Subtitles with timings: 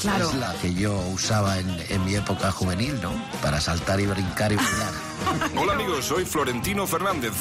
[0.00, 0.28] Claro.
[0.28, 3.12] es la que yo usaba en, en mi época juvenil, ¿no?
[3.42, 4.92] Para saltar y brincar y bailar.
[5.56, 7.32] Hola amigos, soy Florentino Fernández.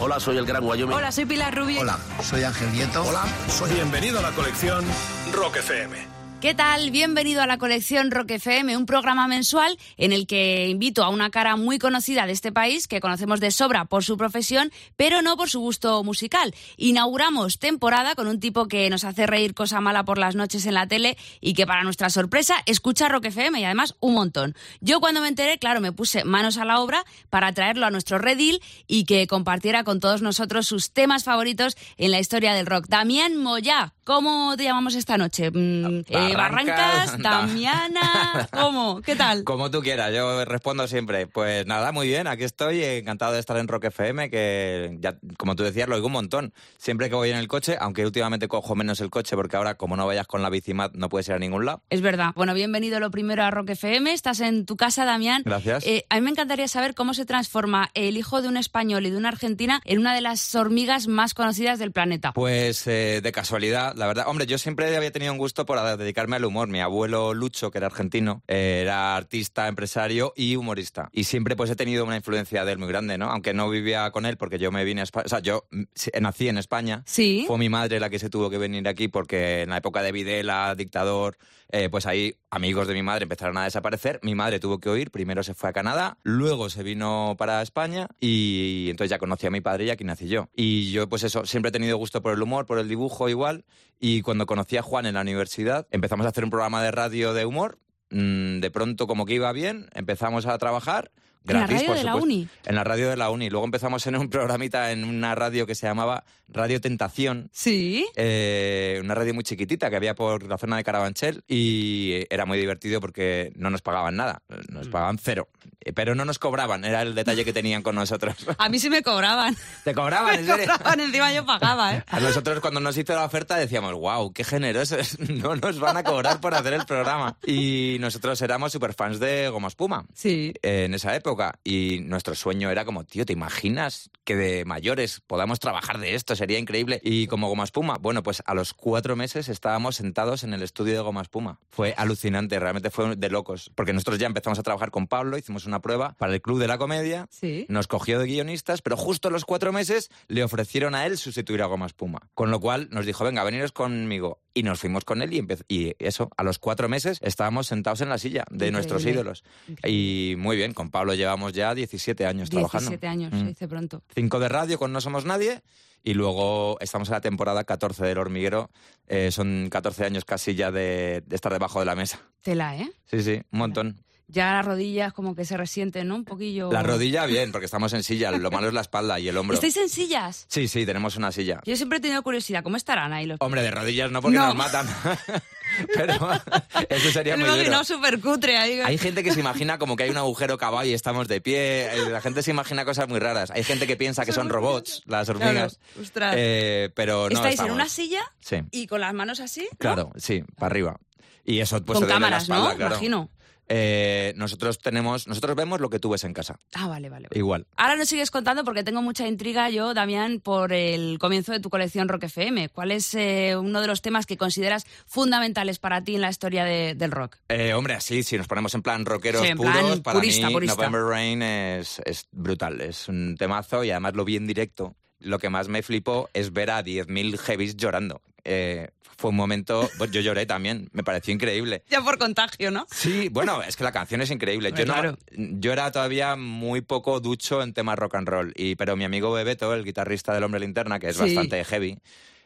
[0.00, 0.96] Hola, soy el Gran Wyoming.
[0.96, 1.80] Hola, soy Pilar Rubio.
[1.80, 3.02] Hola, soy Ángel Nieto.
[3.02, 3.24] Hola.
[3.48, 4.84] Soy bienvenido a la colección
[5.32, 6.19] Rock FM.
[6.40, 6.90] ¿Qué tal?
[6.90, 11.28] Bienvenido a la colección Rock FM, un programa mensual en el que invito a una
[11.28, 15.36] cara muy conocida de este país, que conocemos de sobra por su profesión, pero no
[15.36, 16.54] por su gusto musical.
[16.78, 20.72] Inauguramos temporada con un tipo que nos hace reír cosa mala por las noches en
[20.72, 24.54] la tele y que para nuestra sorpresa escucha Rock FM y además un montón.
[24.80, 28.16] Yo cuando me enteré, claro, me puse manos a la obra para traerlo a nuestro
[28.16, 32.86] redil y que compartiera con todos nosotros sus temas favoritos en la historia del rock.
[32.88, 35.50] Damián Moyá, ¿cómo te llamamos esta noche?
[35.50, 39.00] Mm, eh, Barrancas, Barrancas, Damiana, ¿cómo?
[39.02, 39.44] ¿Qué tal?
[39.44, 41.26] Como tú quieras, yo respondo siempre.
[41.26, 45.56] Pues nada, muy bien, aquí estoy, encantado de estar en Rock FM, que ya, como
[45.56, 46.52] tú decías, lo oigo un montón.
[46.78, 49.96] Siempre que voy en el coche, aunque últimamente cojo menos el coche, porque ahora como
[49.96, 51.82] no vayas con la bicimat no puedes ir a ningún lado.
[51.90, 52.32] Es verdad.
[52.34, 54.12] Bueno, bienvenido lo primero a Rock FM.
[54.12, 55.42] Estás en tu casa, Damián.
[55.44, 55.86] Gracias.
[55.86, 59.10] Eh, a mí me encantaría saber cómo se transforma el hijo de un español y
[59.10, 62.32] de una argentina en una de las hormigas más conocidas del planeta.
[62.32, 64.26] Pues eh, de casualidad, la verdad.
[64.28, 65.78] Hombre, yo siempre había tenido un gusto por
[66.20, 66.68] dedicarme al humor.
[66.68, 71.08] Mi abuelo Lucho, que era argentino, eh, era artista, empresario y humorista.
[71.12, 73.30] Y siempre pues he tenido una influencia de él muy grande, ¿no?
[73.30, 75.24] Aunque no vivía con él porque yo me vine a España.
[75.26, 75.82] O sea, yo mm,
[76.20, 77.02] nací en España.
[77.06, 77.44] Sí.
[77.46, 80.12] Fue mi madre la que se tuvo que venir aquí porque en la época de
[80.12, 81.38] Videla, dictador,
[81.72, 84.20] eh, pues ahí amigos de mi madre empezaron a desaparecer.
[84.22, 85.10] Mi madre tuvo que huir.
[85.10, 89.50] Primero se fue a Canadá, luego se vino para España y entonces ya conocí a
[89.50, 90.48] mi padre y aquí nací yo.
[90.54, 93.64] Y yo, pues eso, siempre he tenido gusto por el humor, por el dibujo igual.
[94.00, 97.34] Y cuando conocí a Juan en la universidad, empezamos a hacer un programa de radio
[97.34, 97.78] de humor.
[98.10, 101.12] Mm, De pronto, como que iba bien, empezamos a trabajar.
[101.46, 102.48] ¿En la Gratis, radio por de la uni?
[102.66, 103.50] En la radio de la uni.
[103.50, 107.48] Luego empezamos en un programita en una radio que se llamaba Radio Tentación.
[107.52, 108.06] Sí.
[108.16, 112.58] Eh, una radio muy chiquitita que había por la zona de Carabanchel y era muy
[112.58, 114.90] divertido porque no nos pagaban nada, nos Mm.
[114.90, 115.48] pagaban cero,
[115.82, 118.34] Eh, pero no nos cobraban, era el detalle que tenían con nosotros.
[118.58, 119.56] A mí sí me cobraban.
[119.82, 120.72] ¿Te cobraban, en Me serio?
[120.76, 122.04] cobraban, encima yo pagaba, ¿eh?
[122.08, 126.04] A nosotros cuando nos hizo la oferta decíamos, wow, qué generosos, no nos van a
[126.04, 127.38] cobrar por hacer el programa.
[127.46, 130.52] Y nosotros éramos super fans de Goma Espuma Sí.
[130.62, 135.22] eh, en esa época y nuestro sueño era como, tío, ¿te imaginas que de mayores
[135.26, 136.34] podamos trabajar de esto?
[136.40, 137.00] Sería increíble.
[137.04, 140.94] Y como Goma Espuma, bueno, pues a los cuatro meses estábamos sentados en el estudio
[140.94, 141.58] de Goma Espuma.
[141.68, 145.66] Fue alucinante, realmente fue de locos, porque nosotros ya empezamos a trabajar con Pablo, hicimos
[145.66, 147.66] una prueba para el Club de la Comedia, Sí.
[147.68, 151.60] nos cogió de guionistas, pero justo a los cuatro meses le ofrecieron a él sustituir
[151.60, 152.20] a Goma Espuma.
[152.34, 154.40] Con lo cual nos dijo, venga, veniros conmigo.
[154.54, 158.00] Y nos fuimos con él y, empezó, y eso, a los cuatro meses estábamos sentados
[158.00, 158.72] en la silla de Increíble.
[158.72, 159.44] nuestros ídolos.
[159.86, 162.90] Y muy bien, con Pablo llevamos ya 17 años trabajando.
[162.90, 163.38] 17 años, Mm.
[163.40, 164.02] se dice pronto.
[164.14, 165.62] Cinco de radio con No Somos Nadie.
[166.02, 168.70] Y luego estamos en la temporada 14 del hormiguero.
[169.06, 172.20] Eh, son 14 años casi ya de, de estar debajo de la mesa.
[172.42, 172.90] Tela, ¿eh?
[173.04, 173.96] Sí, sí, un montón.
[174.32, 176.14] Ya las rodillas como que se resienten, ¿no?
[176.16, 176.70] Un poquillo.
[176.72, 178.30] La rodilla bien, porque estamos en silla.
[178.30, 179.54] Lo malo es la espalda y el hombro.
[179.54, 180.46] ¿Estáis en sillas?
[180.48, 181.60] Sí, sí, tenemos una silla.
[181.64, 184.46] Yo siempre he tenido curiosidad, ¿cómo estarán ahí los Hombre, de rodillas no porque No.
[184.46, 184.86] nos matan.
[185.94, 186.14] Pero
[186.88, 188.80] eso sería muy imaginado súper cutre ahí.
[188.80, 191.88] Hay gente que se imagina como que hay un agujero cavado y estamos de pie.
[192.10, 193.50] La gente se imagina cosas muy raras.
[193.50, 195.78] Hay gente que piensa que son robots, las hormigas.
[196.12, 196.36] Claro.
[196.38, 199.62] Eh, pero no Estáis en una silla Sí, y con las manos así.
[199.70, 199.78] ¿no?
[199.78, 200.96] claro, sí, para arriba.
[201.44, 202.76] Y eso pues con la cámaras, espalda, ¿no?
[202.76, 202.94] claro.
[202.94, 203.30] Imagino.
[203.72, 206.58] Eh, nosotros tenemos, nosotros vemos lo que tú ves en casa.
[206.74, 207.28] Ah, vale, vale.
[207.28, 207.38] vale.
[207.38, 207.66] Igual.
[207.76, 211.70] Ahora nos sigues contando porque tengo mucha intriga yo, Damián, por el comienzo de tu
[211.70, 212.68] colección Rock FM.
[212.70, 216.64] ¿Cuál es eh, uno de los temas que consideras fundamentales para ti en la historia
[216.64, 217.36] de- del rock?
[217.48, 220.48] Eh, hombre, así, si nos ponemos en plan rockeros Sí, en plan puros, para purista,
[220.48, 220.74] mí purista.
[220.76, 222.80] November Rain es, es brutal.
[222.80, 224.96] Es un temazo y además lo vi en directo.
[225.20, 228.20] Lo que más me flipó es ver a 10.000 heavies llorando.
[228.42, 228.88] Eh,
[229.20, 231.84] fue un momento, pues yo lloré también, me pareció increíble.
[231.90, 232.86] Ya por contagio, ¿no?
[232.90, 234.72] Sí, bueno, es que la canción es increíble.
[234.74, 235.18] Yo, claro.
[235.36, 239.04] no, yo era todavía muy poco ducho en temas rock and roll, y, pero mi
[239.04, 241.22] amigo Bebeto, el guitarrista del Hombre Linterna, que es Sí.
[241.22, 241.98] bastante heavy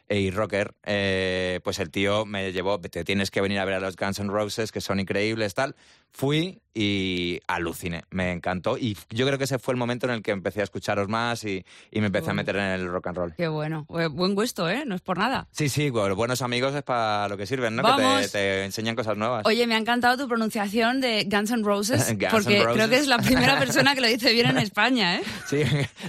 [0.09, 3.75] eh, y rocker, eh, pues el tío me llevó, te tienes que venir a ver
[3.75, 5.75] a los Guns N' Roses, que son increíbles, tal.
[6.11, 10.21] Fui y aluciné, me encantó y yo creo que ese fue el momento en el
[10.21, 13.17] que empecé a escucharos más y, y me empecé a meter en el rock and
[13.17, 13.33] roll.
[13.35, 13.85] Qué bueno.
[13.87, 14.83] Bu- Buen gusto, ¿eh?
[14.85, 15.47] No es por nada.
[15.51, 17.95] Sí, sí, bueno, buenos amigos es para lo que sirven, ¿no?
[17.95, 19.45] Que te, te enseñan cosas nuevas.
[19.45, 22.73] Oye, me ha encantado tu pronunciación de Guns N' Roses, Guns porque Roses.
[22.73, 25.23] creo que es la primera persona que lo dice bien en España, ¿eh?
[25.47, 25.61] Sí,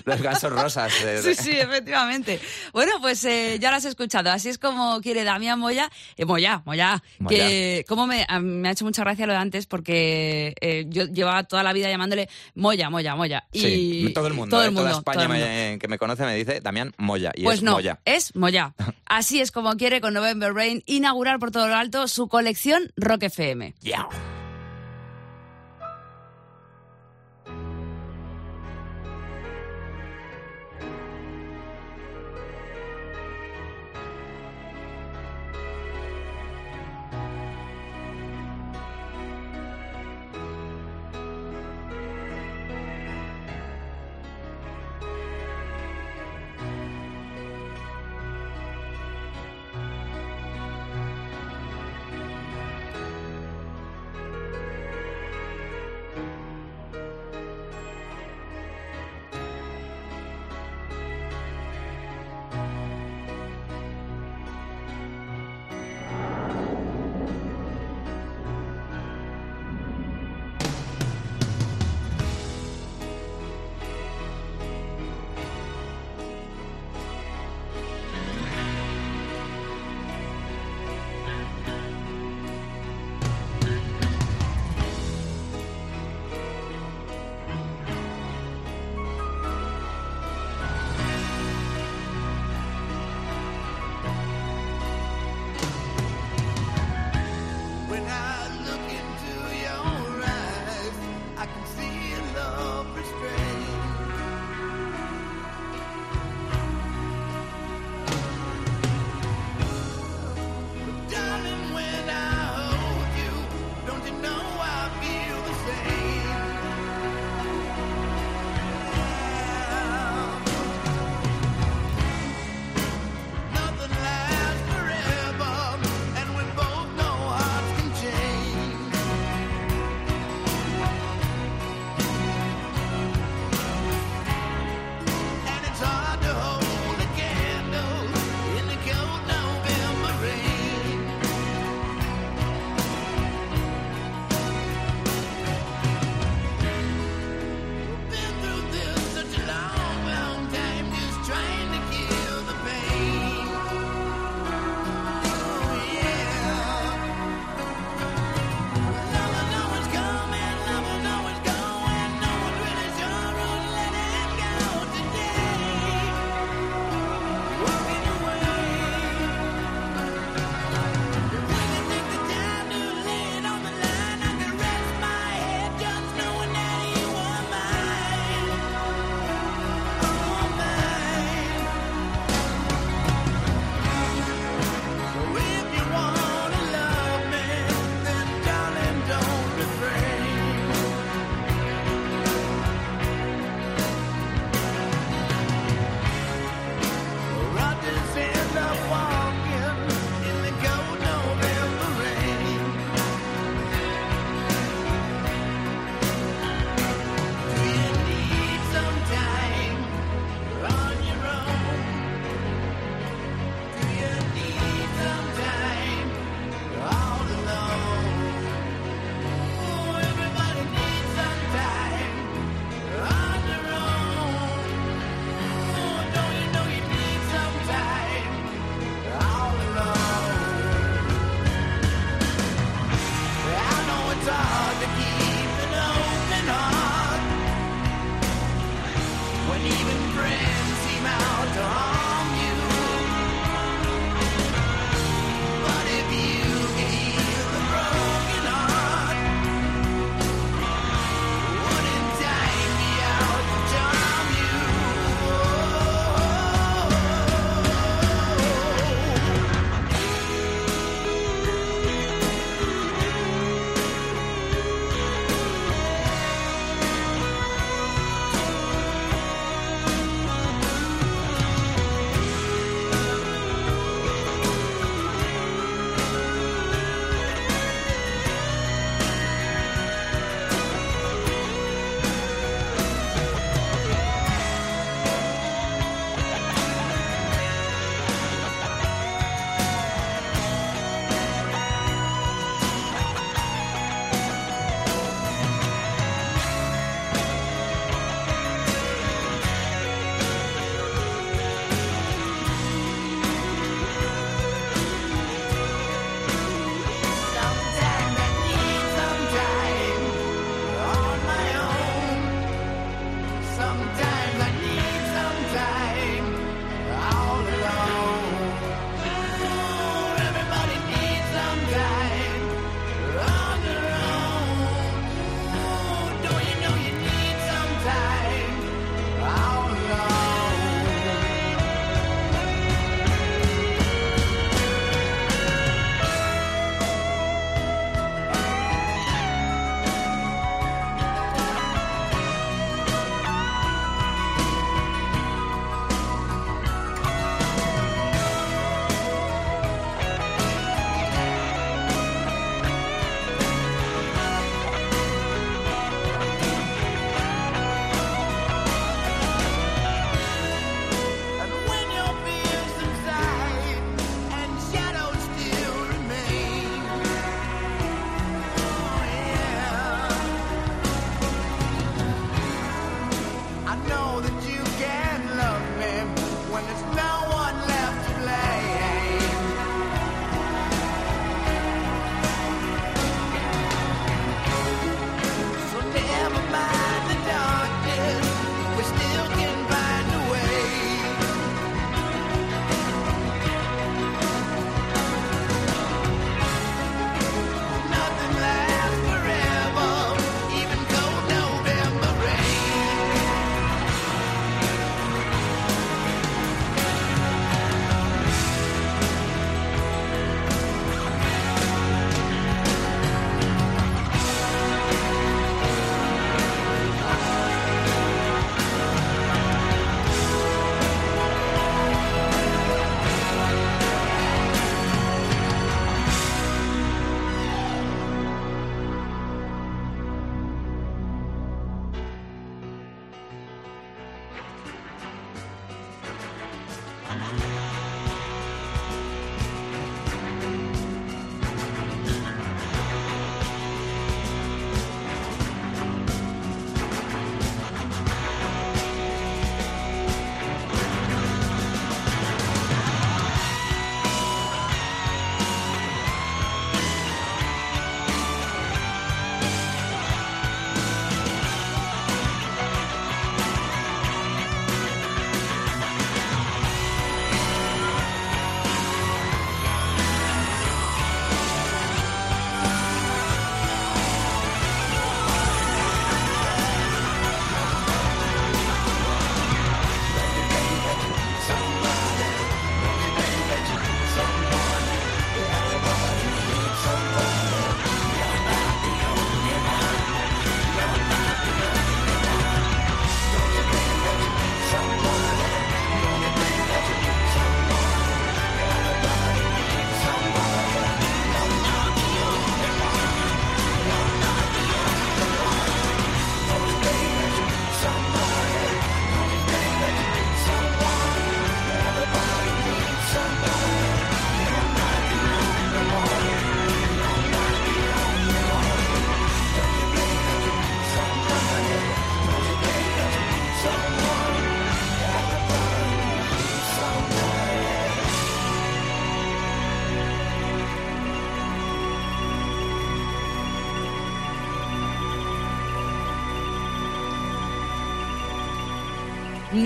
[0.04, 0.92] los gansos rosas.
[1.04, 2.40] eh, Sí, sí, efectivamente.
[2.72, 4.30] Bueno, pues eh, ya lo has escuchado.
[4.30, 5.90] Así es como quiere Damián Moya.
[6.16, 7.02] Eh, Moya, Moya.
[7.20, 7.36] Moya.
[7.38, 11.44] Que como me, me ha hecho mucha gracia lo de antes porque eh, yo llevaba
[11.44, 13.44] toda la vida llamándole Moya, Moya, Moya.
[13.52, 15.46] Y Sí, todo el mundo, todo eh, el mundo, toda España todo el mundo.
[15.46, 17.98] me- que me conoce me dice Damián Moya y Pues es no, Moya.
[18.04, 18.74] es Moya.
[19.06, 23.24] Así es como quiere con November Rain inaugurar por todo lo alto su colección Rock
[23.24, 23.74] FM.
[23.82, 24.08] Yeah.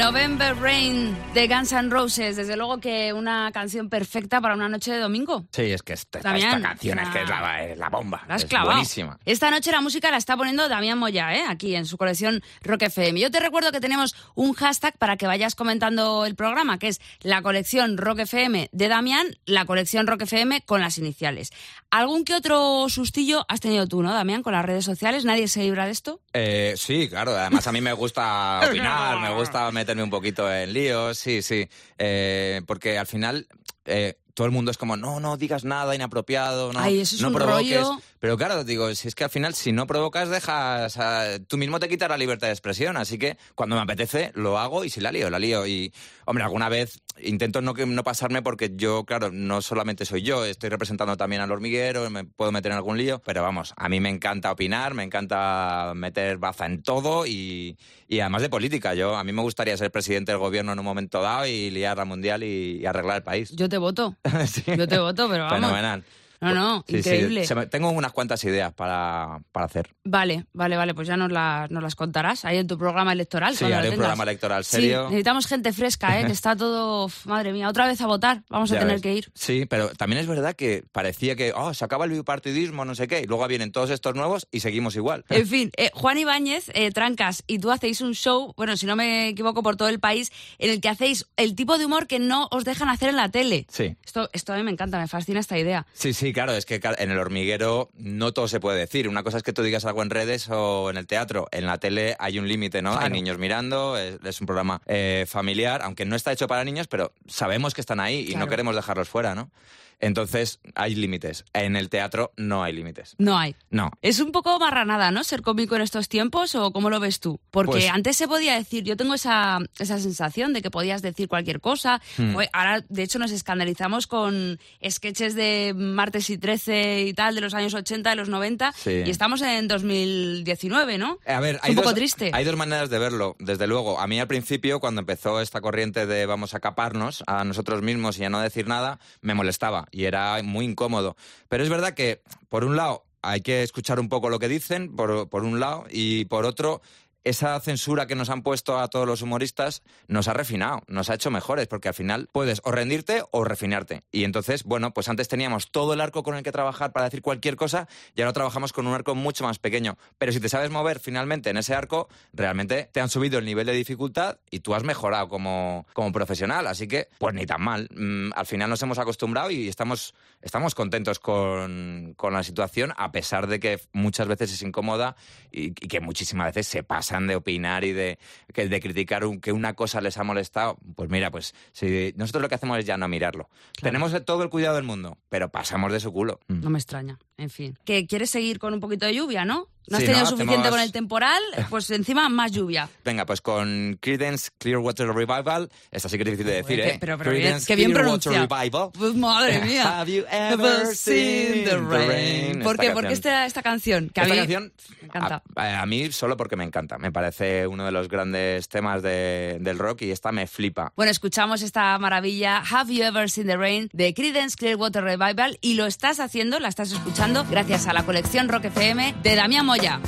[0.00, 4.90] November Rain de Guns N' Roses, desde luego que una canción perfecta para una noche
[4.90, 5.46] de domingo.
[5.52, 6.64] Sí, es que esta, canción
[6.98, 8.24] es que es la, es la bomba.
[8.26, 9.16] La has es buenísima.
[9.24, 11.44] Esta noche la música la está poniendo Damián Moya, ¿eh?
[11.48, 13.20] aquí en su colección Rock FM.
[13.20, 17.00] Yo te recuerdo que tenemos un hashtag para que vayas comentando el programa, que es
[17.20, 21.52] la colección Rock FM de Damián, la colección Rock FM con las iniciales.
[21.90, 25.24] ¿Algún que otro sustillo has tenido tú, no, Damián, con las redes sociales?
[25.24, 26.20] ¿Nadie se libra de esto?
[26.32, 27.36] Eh, sí, claro.
[27.36, 31.68] Además, a mí me gusta opinar, me gusta meterme un poquito en líos, sí, sí.
[31.98, 33.46] Eh, porque al final
[33.84, 37.20] eh, todo el mundo es como, no, no digas nada inapropiado, no, Ay, eso es
[37.22, 37.82] no un provoques.
[37.82, 38.00] rollo.
[38.20, 40.96] Pero claro, digo, si es que al final, si no provocas, dejas.
[40.98, 42.96] a- tú mismo te quitas la libertad de expresión.
[42.96, 45.66] Así que cuando me apetece, lo hago y si la lío, la lío.
[45.66, 45.92] Y,
[46.24, 50.70] hombre, alguna vez intento no, no pasarme porque yo, claro, no solamente soy yo, estoy
[50.70, 53.20] representando también al hormiguero, me puedo meter en algún lío.
[53.24, 57.76] Pero vamos, a mí me encanta opinar, me encanta meter baza en todo y,
[58.08, 58.94] y además de política.
[58.94, 61.96] Yo, a mí me gustaría ser presidente del gobierno en un momento dado y liar
[61.96, 63.50] la mundial y, y arreglar el país.
[63.50, 64.16] Yo te voto.
[64.50, 64.62] Sí.
[64.76, 65.60] Yo te voto, pero vamos.
[65.60, 66.04] Fenomenal.
[66.40, 67.44] No, no, Sí, sí, increíble.
[67.54, 69.90] me- tengo unas cuantas ideas para, para hacer.
[70.04, 73.54] Vale, vale, vale, pues ya nos, la- nos las contarás ahí en tu programa electoral.
[73.56, 75.04] Sí, haré un programa electoral Sí, serio.
[75.04, 76.24] necesitamos gente fresca, ¿eh?
[76.26, 77.10] que está todo...
[77.26, 78.42] Madre mía, otra vez a votar.
[78.48, 79.02] Vamos a tener ves.
[79.02, 79.30] que ir.
[79.34, 83.06] Sí, pero también es verdad que parecía que oh, se acaba el bipartidismo, no sé
[83.06, 85.24] qué, y luego vienen todos estos nuevos y seguimos igual.
[85.28, 88.96] En fin, eh, Juan Ibáñez, eh, Trancas, y tú hacéis un show, bueno, si no
[88.96, 92.18] me equivoco, por todo el país, en el que hacéis el tipo de humor que
[92.18, 93.66] no os dejan hacer en la tele.
[93.68, 93.96] Sí.
[94.04, 95.86] Esto, esto a mí me encanta, me fascina esta idea.
[95.92, 99.08] Sí, sí, claro, es que en el hormiguero no todo se puede decir.
[99.08, 101.48] Una cosa es que tú digas algo en redes o en el teatro.
[101.52, 102.98] En la tele hay un límite, ¿no?
[102.98, 106.86] Hay niños mirando, es, es un programa eh, familiar, aunque no está hecho para niños,
[106.88, 108.40] pero sabemos que están ahí y Claro.
[108.46, 109.50] no queremos dejarlos fuera, ¿no?
[110.00, 111.44] Entonces hay límites.
[111.52, 113.14] En el teatro no hay límites.
[113.18, 113.54] No hay.
[113.70, 113.90] No.
[114.02, 115.24] Es un poco marranada, ¿no?
[115.24, 117.40] Ser cómico en estos tiempos, ¿o cómo lo ves tú?
[117.50, 121.28] Porque Pues- antes se podía decir, yo tengo esa, esa sensación de que podías decir
[121.28, 122.00] cualquier cosa.
[122.16, 122.34] Hmm.
[122.52, 127.54] Ahora, de hecho, nos escandalizamos con sketches de martes y 13 y tal, de los
[127.54, 129.02] años 80, de los 90, Sí.
[129.04, 131.18] y estamos en 2019, ¿no?
[131.26, 132.30] A ver, Es hay un poco dos, triste.
[132.32, 134.00] Hay dos maneras de verlo, desde luego.
[134.00, 138.18] A mí al principio, cuando empezó esta corriente de vamos a caparnos a nosotros mismos
[138.18, 141.16] y a no decir nada, me molestaba y era muy incómodo.
[141.48, 144.96] Pero es verdad que, por un lado, hay que escuchar un poco lo que dicen,
[144.96, 146.80] por, por un lado, y por otro,
[147.24, 151.14] esa censura que nos han puesto a todos los humoristas nos ha refinado, nos ha
[151.14, 154.02] hecho mejores, porque al final puedes o rendirte o refinarte.
[154.10, 157.22] Y entonces, bueno, pues antes teníamos todo el arco con el que trabajar para decir
[157.22, 159.98] cualquier cosa y ahora trabajamos con un arco mucho más pequeño.
[160.18, 163.66] Pero si te sabes mover finalmente en ese arco, realmente te han subido el nivel
[163.66, 166.66] de dificultad y tú has mejorado como, como profesional.
[166.66, 167.88] Así que, pues ni tan mal.
[167.94, 173.12] Mm, al final nos hemos acostumbrado y estamos, estamos contentos con, con la situación, a
[173.12, 175.16] pesar de que muchas veces es incómoda
[175.50, 178.18] y, y que muchísimas veces se pasan de opinar y de,
[178.54, 180.78] que- de criticar un- que una cosa les ha molestado.
[180.94, 183.48] Pues mira, pues si nosotros lo que hacemos es ya no mirarlo.
[183.82, 186.38] Tenemos todo el cuidado del mundo, pero pasamos de su culo.
[186.48, 187.78] No me extraña, en fin.
[187.84, 189.68] Que quieres seguir con un poquito de lluvia, ¿no?
[189.88, 190.30] No has Sí, tenido ¿no?
[190.30, 192.88] suficiente Hacemos- con el temporal, pues encima más lluvia.
[193.04, 196.92] Venga, pues con Creedence Clearwater Revival, esta sí que es difícil de decir, ¿eh?
[196.92, 198.56] que- pero- Creedence que bien Clearwater pronunciado.
[198.56, 198.90] Revival.
[198.96, 199.98] Pues madre mía.
[200.00, 202.62] Have you ever seen the rain?
[202.62, 202.90] ¿Por qué?
[202.90, 204.10] ¿Por qué esta, esta canción?
[204.10, 205.42] Que a Esta mí canción me encanta.
[205.56, 206.98] A, a mí solo porque me encanta.
[206.98, 210.92] Me parece uno de los grandes temas de- del rock y esta me flipa.
[210.94, 215.74] Bueno, escuchamos esta maravilla Have You Ever Seen the Rain de Creedence Clearwater Revival y
[215.74, 220.00] lo estás haciendo, la estás escuchando gracias a la colección Rock FM de Damián Moya.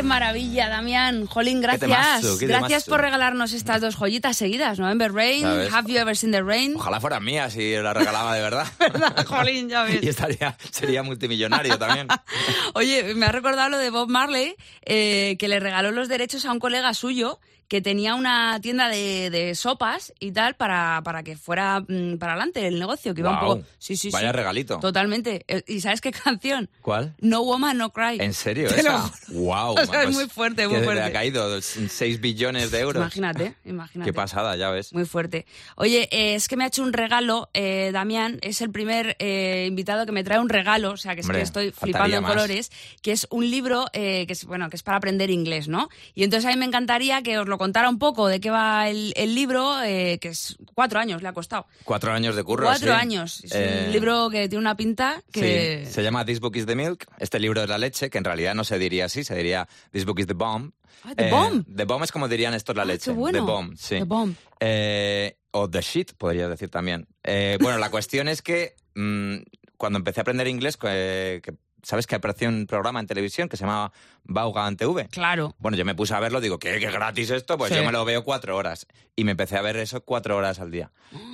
[0.00, 1.26] Qué maravilla, Damián.
[1.26, 1.82] Jolín, gracias.
[1.82, 4.78] temazo, qué gracias por regalarnos estas dos joyitas seguidas.
[4.78, 5.74] November Rain, ¿Sabes?
[5.74, 6.74] Have You Ever Seen the Rain?
[6.74, 8.66] Ojalá fueran mías y la regalaba de verdad.
[9.26, 10.02] Jolín, ya ves.
[10.02, 12.08] y estaría, sería multimillonario también.
[12.72, 16.52] Oye, me ha recordado lo de Bob Marley, eh, que le regaló los derechos a
[16.52, 21.36] un colega suyo que tenía una tienda de, de sopas y tal para, para que
[21.36, 23.52] fuera mm, para adelante el negocio, que iba Guau.
[23.52, 23.68] un poco...
[23.78, 24.36] Sí, sí, Vaya sí.
[24.36, 24.80] regalito.
[24.80, 25.44] Totalmente.
[25.46, 26.68] Eh, ¿Y sabes qué canción?
[26.82, 27.14] ¿Cuál?
[27.20, 28.16] No Woman, No Cry.
[28.18, 28.70] ¿En serio?
[28.70, 28.98] Te lo esa?
[29.28, 29.40] juro.
[29.40, 29.74] ¡Wow!
[29.82, 30.94] O sea, es muy fuerte, muy fuerte.
[31.00, 33.00] Le ha caído 6 billones de euros.
[33.02, 34.10] Imagínate, imagínate.
[34.10, 34.92] Qué pasada, ya ves.
[34.92, 35.46] Muy fuerte.
[35.76, 39.66] Oye, eh, es que me ha hecho un regalo, eh, Damián, es el primer eh,
[39.68, 42.16] invitado que me trae un regalo, o sea, que es Hombre, que estoy faltaría flipando
[42.16, 42.32] en más.
[42.32, 45.88] colores, que es un libro eh, que es bueno, que es para aprender inglés, ¿no?
[46.14, 48.88] Y entonces a mí me encantaría que os lo contara un poco de qué va
[48.88, 51.66] el, el libro, eh, que es cuatro años le ha costado.
[51.84, 52.64] Cuatro años de curro.
[52.64, 52.98] cuatro sí.
[53.00, 53.44] años.
[53.44, 55.82] Es Eh, un libro que tiene una pinta que...
[55.86, 58.24] Sí, se llama This Book is the Milk, este libro es la leche, que en
[58.24, 60.72] realidad no se diría así, se diría This Book is the Bomb.
[61.04, 61.64] Ah, The Bomb.
[61.74, 63.10] The Bomb es como dirían esto es la Ah, leche.
[63.10, 63.38] qué bueno.
[63.38, 63.96] The Bomb, sí.
[63.98, 64.34] The Bomb.
[64.60, 67.08] Eh, o The Shit, podría decir también.
[67.24, 69.36] Eh, bueno, la cuestión es que mm,
[69.76, 71.40] cuando empecé a aprender inglés, que-
[71.82, 73.92] ¿sabes que apareció un programa en televisión que se llamaba
[74.24, 75.08] Vaughan TV?
[75.08, 75.54] Claro.
[75.58, 77.56] Bueno, yo me puse a verlo, digo, ¿qué, qué gratis esto?
[77.58, 77.76] Pues Sí.
[77.78, 78.86] yo me lo veo cuatro horas.
[79.16, 80.90] Y me empecé a ver eso cuatro horas al día.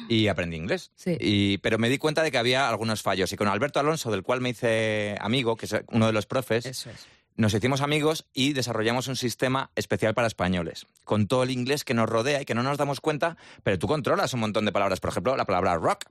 [0.08, 0.90] Y aprendí inglés.
[0.96, 1.16] Sí.
[1.20, 3.32] Y, pero me di cuenta de que había algunos fallos.
[3.32, 6.66] Y con Alberto Alonso, del cual me hice amigo, que es uno de los profes,
[6.66, 7.06] Eso es.
[7.36, 11.92] nos hicimos amigos y desarrollamos un sistema especial para españoles, con todo el inglés que
[11.94, 15.00] nos rodea y que no nos damos cuenta, pero tú controlas un montón de palabras.
[15.00, 16.04] Por ejemplo, la palabra rock.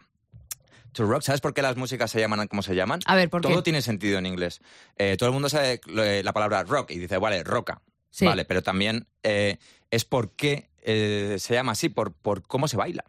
[0.96, 3.00] To rock, ¿sabes por qué las músicas se llaman como se llaman?
[3.06, 3.50] A ver, ¿por qué?
[3.50, 4.62] Todo tiene sentido en inglés.
[4.98, 7.82] Eh, todo el mundo sabe eh, la palabra rock y dice, vale, roca.
[8.10, 8.26] Sí.
[8.26, 9.58] Vale, pero también eh,
[9.92, 13.04] es por qué eh, se llama así, por, por cómo se baila.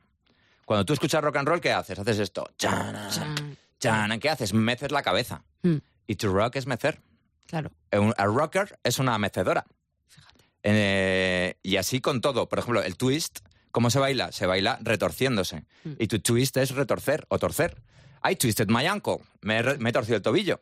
[0.65, 1.97] Cuando tú escuchas rock and roll, ¿qué haces?
[1.99, 2.51] Haces esto.
[2.59, 3.57] Chana, Chan.
[3.79, 4.53] chana, ¿Qué haces?
[4.53, 5.45] Meces la cabeza.
[5.63, 5.77] Mm,
[6.09, 7.01] Y to rock es mecer.
[7.47, 7.71] claro.
[8.17, 9.65] A rocker es una mecedora.
[10.65, 12.49] Eh, y así con todo.
[12.49, 13.39] Por ejemplo, el twist,
[13.77, 14.33] ¿cómo se baila?
[14.33, 15.65] Se baila retorciéndose.
[15.85, 15.93] Mm.
[15.99, 17.77] Y tu twist es retorcer o torcer.
[18.25, 19.19] I twisted my ankle.
[19.43, 20.59] Me, me he torcido el tobillo.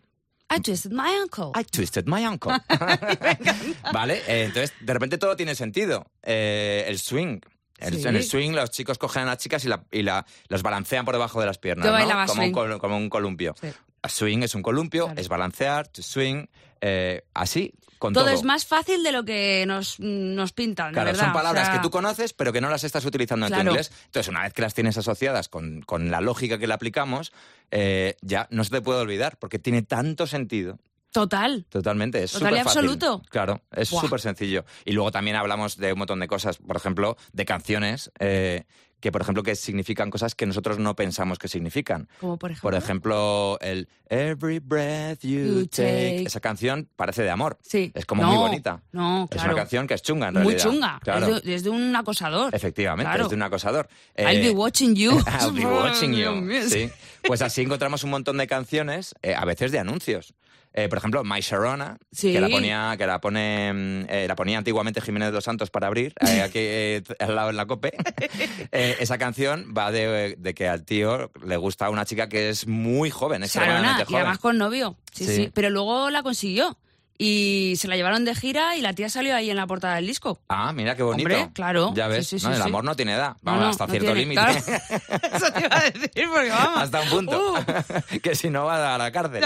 [0.50, 1.52] I twisted my ankle.
[1.54, 2.52] I twisted my ankle.
[3.92, 6.06] vale, eh, entonces de repente todo tiene sentido.
[6.24, 7.38] Eh, el swing.
[7.78, 8.08] El- Sí.
[8.08, 11.04] En el swing los chicos cogen a las chicas y, la, y la- los balancean
[11.04, 11.86] por debajo de las piernas.
[11.86, 12.26] ¿no?
[12.26, 12.42] como,
[12.74, 13.54] un, como un columpio.
[13.60, 13.68] Sí.
[14.08, 15.20] Swing es un columpio, Claro.
[15.20, 16.46] es balancear, to swing,
[16.80, 18.24] eh, así, con todo.
[18.24, 21.24] Todo es más fácil de lo que nos, nos pintan, de Claro, verdad.
[21.24, 23.58] son palabras O sea, que tú conoces, pero que no las estás utilizando en tu
[23.60, 23.90] inglés.
[24.06, 27.32] Entonces, una vez que las tienes asociadas con, con la lógica que le aplicamos,
[27.70, 30.78] eh, ya no se te puede olvidar, porque tiene tanto sentido.
[31.12, 31.64] Total.
[31.68, 32.80] Totalmente, es Total y fácil.
[32.80, 33.22] absoluto.
[33.30, 34.64] Claro, es súper sencillo.
[34.84, 38.64] Y luego también hablamos de un montón de cosas, por ejemplo, de canciones eh,
[39.04, 42.08] que, por ejemplo, que significan cosas que nosotros no pensamos que significan.
[42.20, 42.70] Como por ejemplo.
[42.70, 45.82] Por ejemplo, el Every Breath You, You take.
[45.82, 46.22] take.
[46.22, 47.58] Esa canción parece de amor.
[47.60, 47.92] Sí.
[47.94, 48.82] Es como No, muy bonita.
[48.92, 49.50] No, Es claro.
[49.52, 50.64] una canción que es chunga, en Muy realidad.
[50.64, 51.00] chunga.
[51.02, 51.36] Claro.
[51.36, 52.54] Es, de, es de un acosador.
[52.54, 53.24] Efectivamente, Claro.
[53.24, 53.88] es de un acosador.
[54.16, 55.10] I'll be Eh, watching you.
[55.42, 56.50] I'll be watching you.
[56.66, 56.88] Sí.
[57.26, 60.32] Pues así encontramos un montón de canciones, eh, a veces de anuncios.
[60.76, 62.32] Eh, por ejemplo, My Sharona, Sí.
[62.32, 65.70] que la ponía, que la pone, mm, eh, la ponía antiguamente Jiménez de los Santos
[65.70, 67.92] para abrir, eh, aquí eh, al lado en la cope.
[68.72, 72.66] Eh, esa canción va de, de que al tío le gusta una chica que es
[72.66, 74.20] muy joven, Sarona, extremadamente y joven.
[74.22, 74.96] además con novio.
[75.12, 75.50] Sí, sí, Sí.
[75.54, 76.76] Pero luego la consiguió.
[77.16, 80.06] Y se la llevaron de gira y la tía salió ahí en la portada del
[80.08, 80.40] disco.
[80.48, 81.28] Ah, mira qué bonito.
[81.28, 81.92] Hombre, claro.
[81.94, 82.50] Ya ves, Sí, sí, ¿no?
[82.52, 83.36] sí, el amor no tiene edad.
[83.42, 84.40] Vamos, no, hasta cierto límite.
[84.40, 84.58] claro.
[85.32, 86.82] Eso te iba a decir, porque vamos.
[86.82, 87.52] hasta un punto.
[87.54, 88.18] Uh.
[88.22, 89.44] que si no va a la cárcel.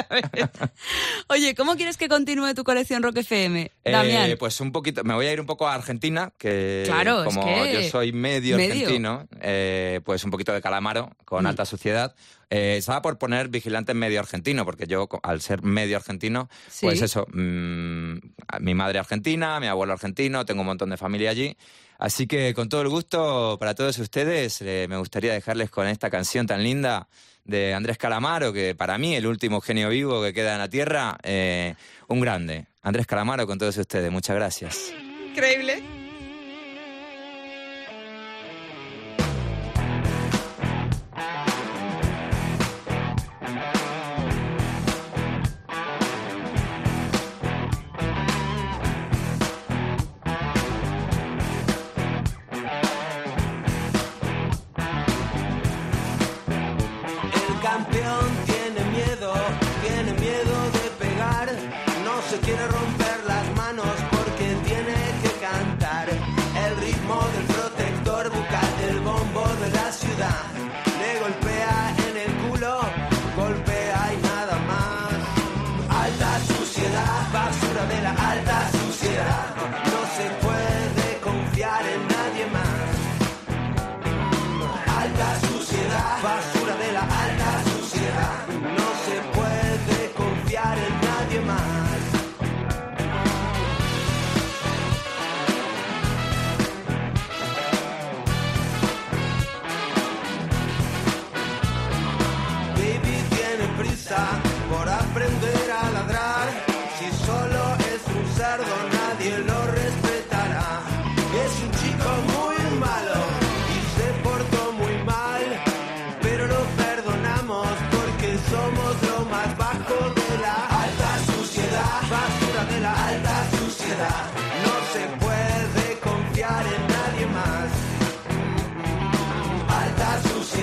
[1.28, 4.34] Oye, ¿cómo quieres que continúe tu colección Rock FM, Eh, Damián?
[4.38, 7.44] pues un poquito, me voy a ir un poco a Argentina, que Claro, es como
[7.44, 8.72] que- yo soy medio, medio.
[8.72, 11.48] argentino, eh, pues un poquito de calamaro con Mm.
[11.48, 12.14] alta suciedad.
[12.50, 16.86] Eh, estaba por poner vigilante medio argentino, porque yo, al ser medio argentino, Sí.
[16.86, 18.14] pues eso, mm,
[18.60, 21.56] mi madre argentina, mi abuelo argentino, tengo un montón de familia allí.
[21.98, 26.10] Así que con todo el gusto para todos ustedes, eh, me gustaría dejarles con esta
[26.10, 27.08] canción tan linda
[27.44, 31.18] de Andrés Calamaro, que para mí el último genio vivo que queda en la Tierra,
[31.22, 31.74] eh,
[32.06, 32.66] un grande.
[32.82, 34.92] Andrés Calamaro con todos ustedes, muchas gracias.
[35.30, 35.97] Increíble.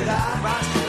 [0.04, 0.85] Alta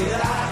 [0.00, 0.49] Alta suciedad.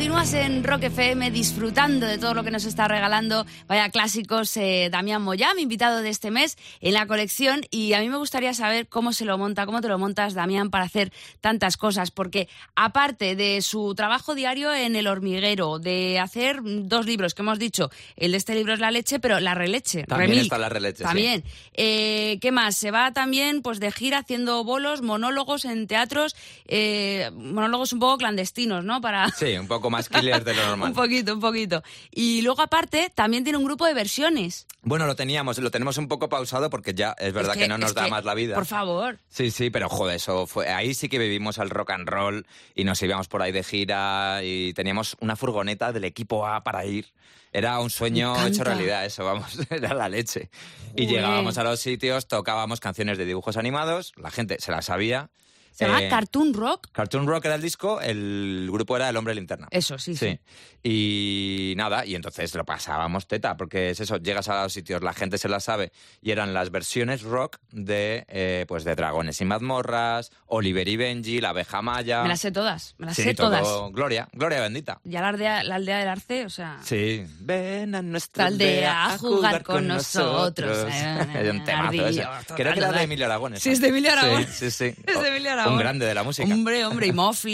[0.00, 3.44] Continúas en Rock FM disfrutando de todo lo que nos está regalando.
[3.68, 7.66] Vaya clásicos, eh, Damián Moyá, mi invitado de este mes en la colección.
[7.70, 10.70] Y a mí me gustaría saber cómo se lo monta, cómo te lo montas, Damián,
[10.70, 12.10] para hacer tantas cosas.
[12.10, 17.58] Porque aparte de su trabajo diario en El Hormiguero, de hacer dos libros que hemos
[17.58, 20.04] dicho, el de este libro es La Leche, pero La Releche.
[20.04, 21.04] También Remilk, está La Releche, sí.
[21.04, 21.44] También.
[21.74, 22.74] Eh, ¿Qué más?
[22.74, 26.36] Se va también pues de gira haciendo bolos, monólogos en teatros,
[26.68, 29.02] eh, monólogos un poco clandestinos, ¿no?
[29.02, 30.90] Para Sí, un poco más killer de lo normal.
[30.90, 31.82] un poquito, un poquito.
[32.10, 34.66] Y luego aparte también tiene un grupo de versiones.
[34.82, 37.76] Bueno, lo teníamos, lo tenemos un poco pausado porque ya es verdad Es que, no
[37.76, 38.54] nos da que, más la vida.
[38.54, 39.18] Por favor.
[39.28, 40.68] Sí, sí, pero joder, eso fue.
[40.68, 44.40] Ahí sí que vivimos al rock and roll y nos íbamos por ahí de gira
[44.42, 47.12] y teníamos una furgoneta del equipo A para ir.
[47.52, 50.50] Era un sueño hecho realidad, eso, vamos, era la leche.
[50.94, 51.08] Y Joder.
[51.08, 55.30] llegábamos a los sitios, tocábamos canciones de dibujos animados, la gente se las sabía.
[55.72, 56.88] Se llama Eh, Cartoon Rock.
[56.92, 59.68] Cartoon Rock era el disco, el grupo era El Hombre Linterna.
[59.70, 60.38] Eso, sí, sí.
[60.82, 65.12] Y nada, y entonces lo pasábamos teta, porque es eso, llegas a los sitios, la
[65.12, 69.44] gente se la sabe, y eran las versiones rock de, eh, pues de Dragones y
[69.44, 72.22] Mazmorras, Oliver y Benji, La Abeja Maya.
[72.22, 73.92] Me las sé todas, me las Sí, sé todo- todas.
[73.92, 75.00] Gloria, Gloria bendita.
[75.04, 76.78] Ya la aldea, la aldea del Arce, o sea...
[76.82, 77.24] Sí.
[77.40, 80.86] Ven a nuestra aldea a jugar con nosotros.
[80.92, 82.26] Hay un temazo ese.
[82.56, 83.02] Creo que era de.
[83.02, 83.54] Emilio Aragón.
[83.54, 83.62] esa.
[83.64, 84.44] Sí, es de Emilio Aragón.
[84.46, 85.02] Sí, sí, sí.
[85.06, 85.74] Es de Emilio Aragón.
[85.74, 86.52] Un grande de la música.
[86.52, 87.52] Hombre, hombre, y Mofli,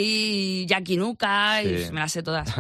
[0.63, 1.93] y Jackie Nuka, y Sí.
[1.93, 2.49] me las sé todas.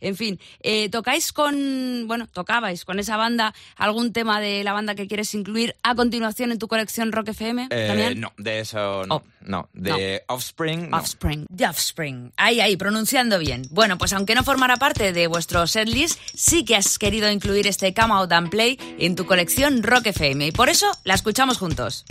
[0.00, 4.94] En fin, eh, ¿tocáis con, bueno, tocabais con esa banda algún tema de la banda
[4.94, 7.68] que quieres incluir a continuación en tu colección Rock FM?
[7.70, 8.20] Eh, también?
[8.20, 9.16] no, de eso no.
[9.16, 9.22] Oh.
[9.40, 9.68] no.
[9.72, 10.96] De Offspring, no.
[10.96, 11.46] Offspring.
[11.54, 12.32] The Offspring.
[12.36, 13.62] Ahí, ahí, pronunciando bien.
[13.70, 17.94] Bueno, pues aunque no formara parte de vuestro setlist, sí que has querido incluir este
[17.94, 20.46] Come Out and Play en tu colección Rock FM.
[20.46, 22.04] Y por eso la escuchamos juntos.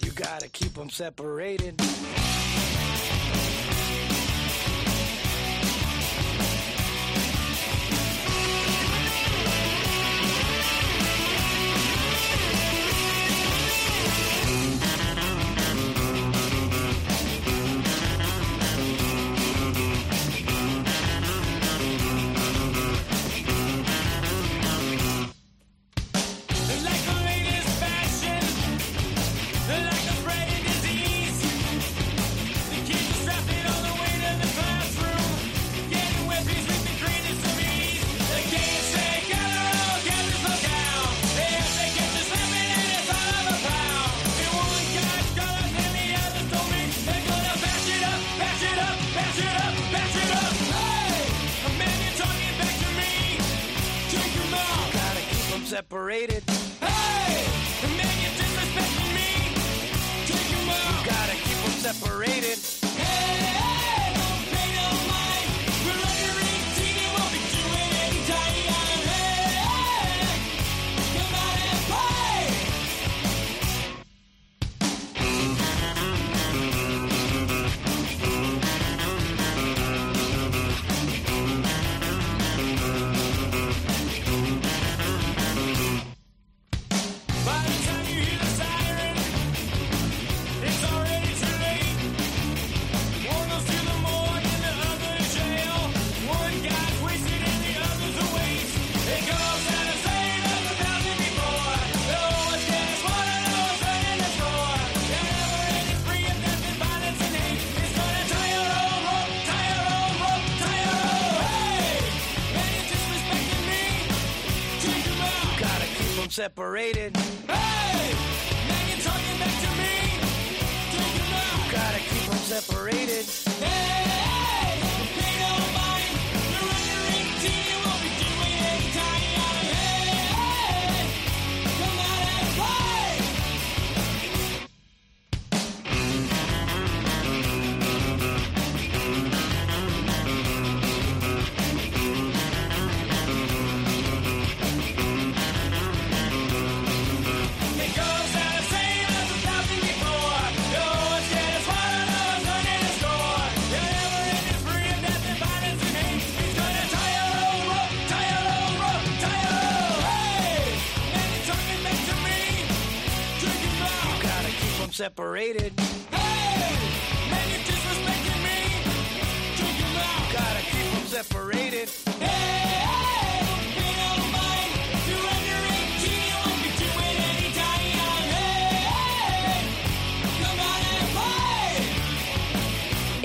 [0.00, 1.74] You gotta keep them separated.
[1.80, 2.23] separated.
[61.84, 62.73] Separated.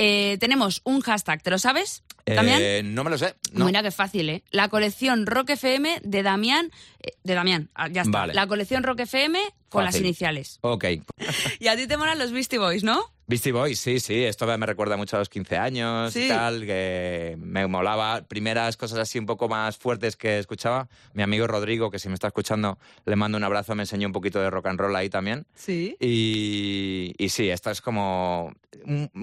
[0.02, 2.04] Eh, tenemos un hashtag, ¿te lo sabes?
[2.36, 2.60] ¿Damián?
[2.62, 3.36] Eh, no me lo sé.
[3.54, 3.65] No.
[3.65, 4.44] Mira qué fácil, ¿eh?
[4.52, 6.72] La colección Rock FM de Damián.
[7.02, 8.20] eh, de Damián, ah, ya está.
[8.20, 8.34] Vale.
[8.34, 9.39] La colección Rock FM
[9.70, 10.60] con las iniciales.
[10.62, 10.86] Ok.
[11.60, 13.00] Y a ti te molan los Beastie Boys, ¿no?
[13.28, 14.24] Beastie Boys, sí, sí.
[14.24, 16.26] Esto me recuerda mucho a los 15 años Sí.
[16.26, 18.24] y tal, que me molaba.
[18.28, 20.89] Primeras cosas así un poco más fuertes que escuchaba.
[21.13, 24.14] Mi amigo Rodrigo, que si me está escuchando, le mando un abrazo, me enseñó un
[24.14, 25.45] poquito de rock and roll ahí también.
[25.53, 25.95] Sí.
[25.99, 28.51] Y, y sí, esta es como...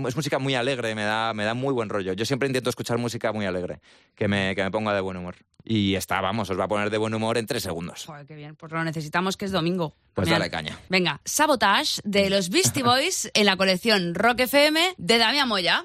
[0.07, 2.13] Es música muy alegre, me da, me da muy buen rollo.
[2.13, 3.81] Yo siempre intento escuchar música muy alegre,
[4.15, 5.37] que me, que me ponga de buen humor.
[5.69, 8.05] Y esta, vamos, os va a poner de buen humor en tres segundos.
[8.07, 8.55] Joder, qué bien.
[8.55, 9.97] Pues lo necesitamos que es domingo.
[10.15, 10.79] Pues dale caña.
[10.89, 15.85] Venga, Sabotage de los Beastie Boys en la colección Rock FM de Damián Moya.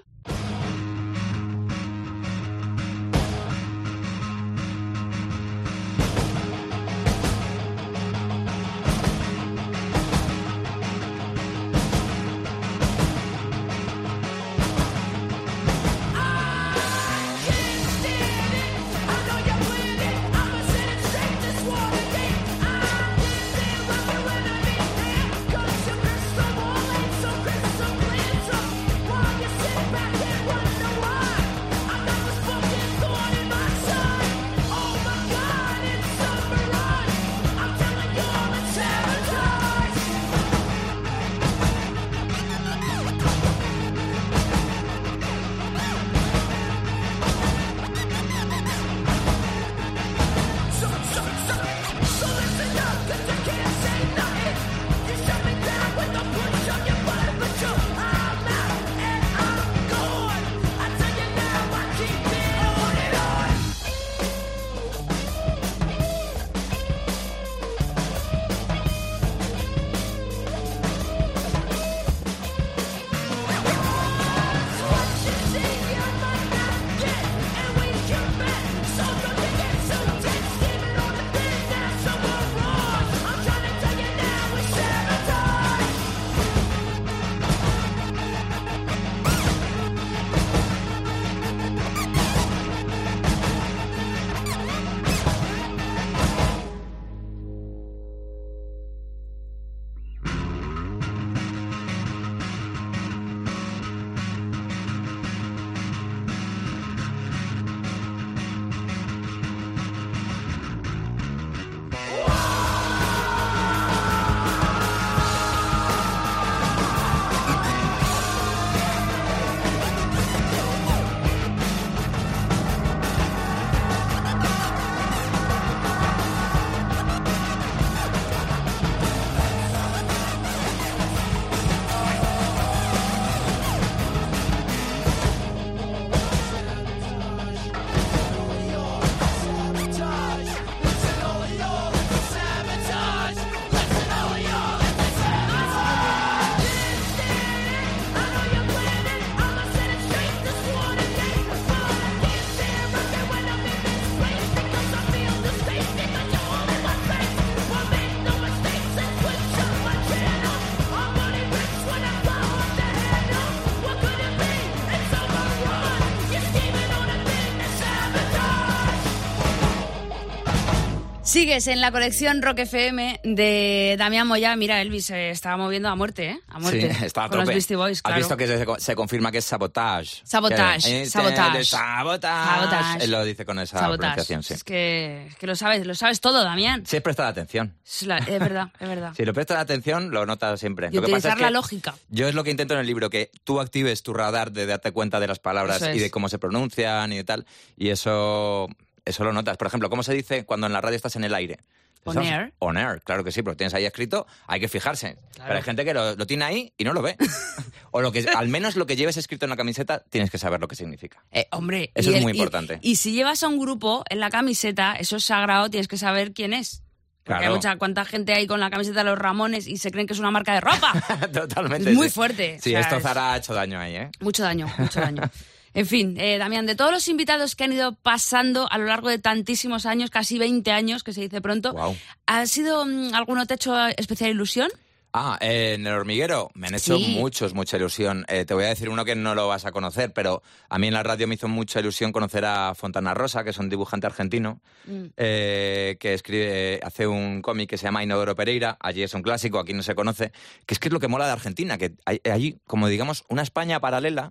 [171.31, 174.53] Sigues en la colección Rock FM de Damián Moya.
[174.57, 176.39] Mira, Elvis se estaba moviendo a muerte, ¿eh?
[176.49, 176.93] A muerte.
[176.93, 177.53] Sí, está a Con los tope.
[177.53, 180.23] Beastie Boys, Has visto que se, se confirma que es sabotage.
[180.25, 181.63] Sabotage, sabotage.
[181.63, 182.25] Sabotage.
[182.27, 183.03] Sabotage.
[183.05, 183.97] Él lo dice con esa Sabotage.
[183.99, 184.53] pronunciación, sí.
[184.55, 186.85] Es que, es que lo sabes, lo sabes todo, Damián.
[186.85, 187.77] Sí, presta atención.
[187.85, 189.13] Es, la- es verdad, es verdad.
[189.15, 190.89] Si lo prestas atención, lo notas siempre.
[190.91, 191.95] Y lo que pasa utilizar es que la lógica.
[192.09, 194.91] Yo es lo que intento en el libro, que tú actives tu radar de darte
[194.91, 195.95] cuenta de las palabras es.
[195.95, 197.45] y de cómo se pronuncian y de tal.
[197.77, 198.67] Y eso,
[199.11, 199.55] eso lo notas.
[199.57, 201.59] Por ejemplo, ¿cómo se dice cuando en la radio estás en el aire?
[202.03, 202.31] On ¿Sabes?
[202.31, 202.53] air.
[202.57, 205.17] On air, claro que sí, pero tienes ahí escrito, hay que fijarse.
[205.37, 207.15] Pero hay gente que lo, lo tiene ahí y no lo ve.
[207.91, 210.59] o lo que, al menos lo que lleves escrito en la camiseta, tienes que saber
[210.59, 211.23] lo que significa.
[211.31, 212.79] Eh, hombre, Eso y es el- muy y- importante.
[212.81, 216.33] Y, si llevas a un grupo en la camiseta, eso es sagrado, tienes que saber
[216.33, 216.81] quién es.
[217.23, 217.51] Porque Claro.
[217.51, 220.13] hay mucha, cuánta gente hay con la camiseta de los Ramones y se creen que
[220.13, 220.93] es una marca de ropa.
[221.31, 221.91] Totalmente.
[221.91, 222.15] Es muy sí.
[222.15, 222.57] fuerte.
[222.59, 224.09] Sí, O sea, esto es- Zara ha hecho daño ahí, ¿eh?
[224.21, 225.21] Mucho daño, mucho daño.
[225.73, 229.09] En fin, eh, Damián, de todos los invitados que han ido pasando a lo largo
[229.09, 231.95] de tantísimos años, casi 20 años, que se dice pronto, Guau.
[232.25, 234.69] ¿ha sido mm, alguno te ha hecho especial ilusión?
[235.13, 237.15] Ah, eh, en el hormiguero me han hecho Sí.
[237.19, 238.25] muchos, mucha ilusión.
[238.29, 240.87] Eh, te voy a decir uno que no lo vas a conocer, pero a mí
[240.87, 244.07] en la radio me hizo mucha ilusión conocer a Fontana Rosa, que es un dibujante
[244.07, 245.05] argentino, Mm.
[245.17, 248.77] eh, que escribe, hace un cómic que se llama Inodoro Pereira.
[248.79, 250.31] Allí es un clásico, aquí no se conoce.
[250.65, 253.41] Que es que es lo que mola de Argentina, que hay allí, como digamos, una
[253.41, 254.29] España paralela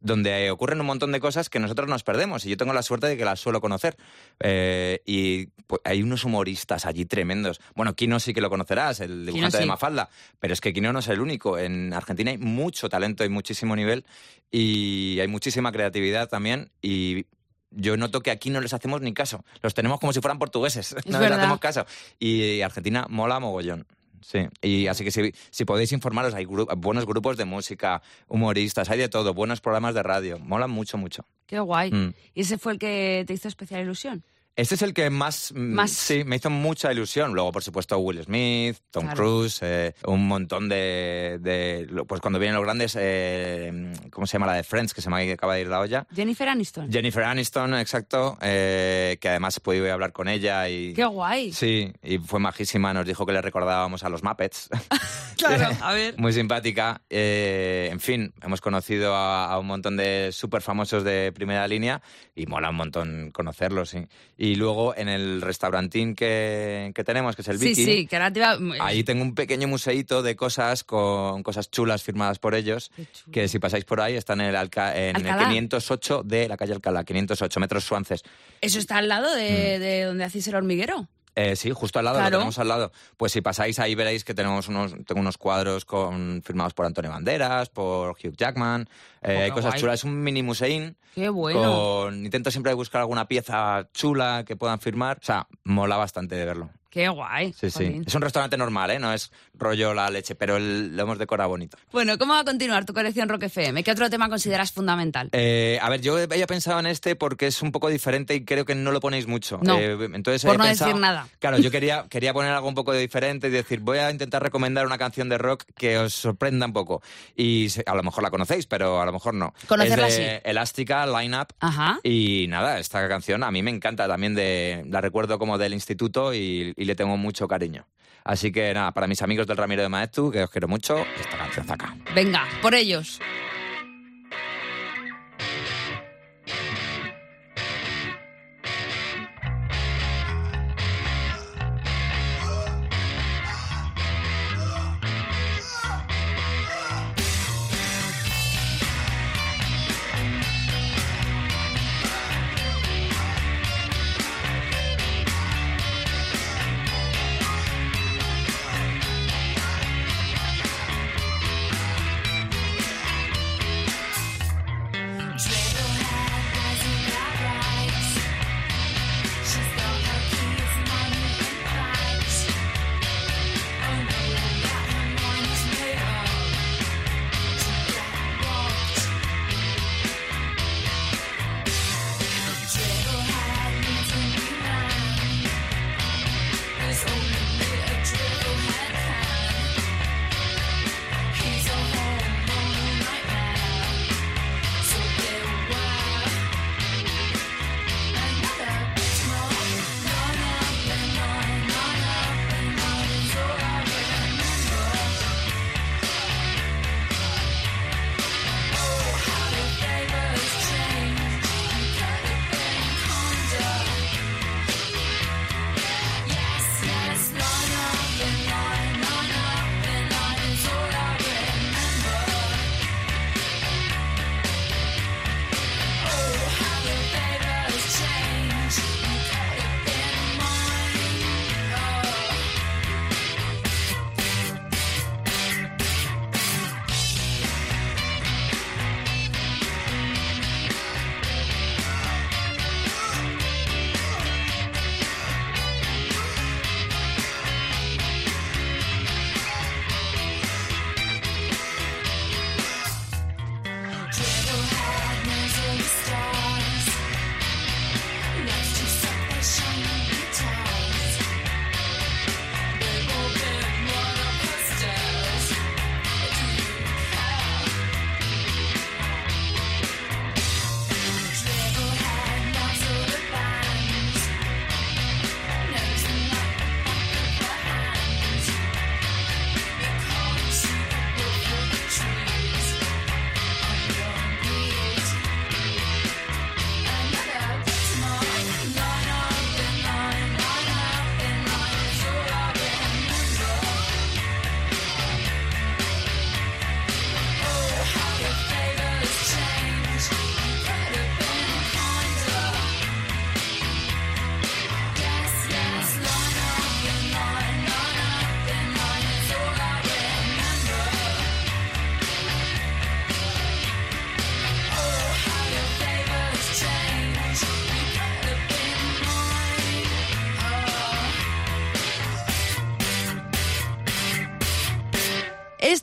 [0.00, 3.06] donde ocurren un montón de cosas que nosotros nos perdemos y yo tengo la suerte
[3.06, 3.96] de que las suelo conocer.
[4.40, 7.60] Eh, y pues, hay unos humoristas allí tremendos.
[7.74, 9.62] Bueno, Kino sí que lo conocerás, el dibujante sí.
[9.62, 11.58] de Mafalda, pero es que Kino no es el único.
[11.58, 14.04] En Argentina hay mucho talento, hay muchísimo nivel
[14.50, 17.26] y hay muchísima creatividad también y
[17.70, 19.44] yo noto que aquí no les hacemos ni caso.
[19.62, 20.96] Los tenemos como si fueran portugueses.
[21.06, 21.86] no les hacemos caso.
[22.18, 23.86] Y Argentina mola mogollón.
[24.20, 28.90] Sí, y así que si, si podéis informaros, hay gru- buenos grupos de música, humoristas,
[28.90, 31.24] hay de todo, buenos programas de radio, molan mucho, mucho.
[31.46, 31.90] Qué guay.
[31.90, 32.14] Mm.
[32.34, 34.22] ¿Y ese fue el que te hizo especial ilusión?
[34.60, 35.90] Este es el que más, mm, Más.
[35.90, 37.32] sí, me hizo mucha ilusión.
[37.32, 39.16] Luego, por supuesto, Will Smith, Tom Claro.
[39.16, 44.52] Cruise, eh, un montón de, Pues cuando vienen los grandes, eh, ¿cómo se llama la
[44.54, 44.92] de Friends?
[44.92, 46.06] Que se me acaba de ir la olla.
[46.14, 46.92] Jennifer Aniston.
[46.92, 50.92] Jennifer Aniston, exacto, eh, que además pude hablar con ella y...
[50.92, 51.52] Qué guay.
[51.52, 54.68] Sí, y fue majísima, nos dijo que le recordábamos a los Muppets.
[55.40, 56.18] Claro, a ver.
[56.18, 57.00] Muy simpática.
[57.08, 62.02] Eh, en fin, hemos conocido a, a un montón de súper famosos de primera línea
[62.34, 64.06] y mola un montón conocerlos, sí.
[64.36, 68.16] Y luego en el restaurantín que, que tenemos, que es el Sí, Vicky, sí, que
[68.16, 68.56] ahora te iba...
[68.80, 72.90] ahí tengo un pequeño museíto de cosas con cosas chulas firmadas por ellos,
[73.32, 75.48] que si pasáis por ahí están en el, Alca- en el Alcalá.
[75.50, 78.22] 508 de la calle Alcalá, 508 metros Suances.
[78.60, 79.80] Eso está al lado de, Mm.
[79.80, 81.08] de donde hacéis el hormiguero.
[81.36, 82.30] Eh, sí, justo al lado, Claro.
[82.30, 82.92] lo tenemos al lado.
[83.16, 87.10] Pues si pasáis ahí veréis que tenemos unos, tengo unos cuadros con, firmados por Antonio
[87.10, 88.88] Banderas, por Hugh Jackman.
[89.22, 89.80] Eh, Oh, hay cosas guay.
[89.80, 89.94] chulas.
[90.00, 90.96] Es un mini museín.
[91.14, 91.62] Qué bueno.
[91.62, 95.18] Con, intento siempre buscar alguna pieza chula que puedan firmar.
[95.20, 96.70] O sea, mola bastante de verlo.
[96.90, 97.52] Qué guay.
[97.52, 97.84] Sí, sí.
[97.84, 98.04] jolín.
[98.06, 98.98] Es un restaurante normal, ¿eh?
[98.98, 101.78] No es rollo la leche, pero el- lo hemos decorado bonito.
[101.92, 103.84] Bueno, ¿cómo va a continuar tu colección Rock FM?
[103.84, 105.28] ¿Qué otro tema consideras fundamental?
[105.32, 108.64] Eh, a ver, yo había pensado en este porque es un poco diferente y creo
[108.64, 109.60] que no lo ponéis mucho.
[109.62, 111.28] No, Eh, entonces por no pensado- decir nada.
[111.38, 114.84] Claro, yo quería, quería poner algo un poco diferente y decir, voy a intentar recomendar
[114.84, 117.02] una canción de rock que os sorprenda un poco.
[117.36, 119.54] Y a lo mejor la conocéis, pero a lo mejor no.
[119.68, 120.40] Conocerla es de sí.
[120.44, 121.48] Elástica, Line Up.
[121.60, 122.00] Ajá.
[122.02, 126.34] Y nada, esta canción a mí me encanta también, de, la recuerdo como del instituto
[126.34, 127.86] y, y le tengo mucho cariño.
[128.24, 131.36] Así que nada, para mis amigos del Ramiro de Maestu, que os quiero mucho, esta
[131.36, 131.94] canción está acá.
[132.14, 133.20] Venga, por ellos.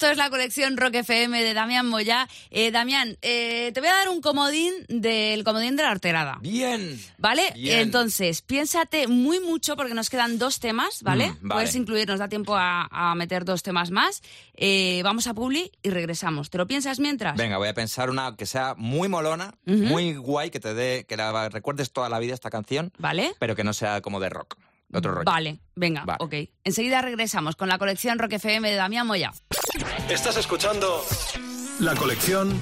[0.07, 2.29] Esto es la colección Rock FM de Damián Moya.
[2.49, 6.37] Eh, Damián, eh, te voy a dar un comodín del comodín de la horterada.
[6.39, 6.97] Bien.
[7.17, 7.51] ¿Vale?
[7.55, 7.79] Bien.
[7.79, 11.31] Entonces, piénsate muy mucho porque nos quedan dos temas, ¿vale?
[11.31, 11.53] Mm, vale.
[11.55, 14.21] Puedes incluir, nos da tiempo a, a meter dos temas más.
[14.53, 16.49] Eh, vamos a Publi y regresamos.
[16.49, 17.35] ¿Te lo piensas mientras?
[17.35, 21.17] Venga, voy a pensar una que sea muy molona, muy guay, que te dé, que
[21.17, 23.33] la recuerdes toda la vida esta canción, ¿Vale?
[23.39, 24.55] pero que no sea como de rock,
[24.93, 25.25] otro rollo.
[25.25, 26.19] Vale, venga, Vale.
[26.21, 26.49] ok.
[26.63, 29.33] Enseguida regresamos con la colección Rock FM de Damián Moya.
[30.09, 31.03] Estás escuchando
[31.81, 32.57] la colección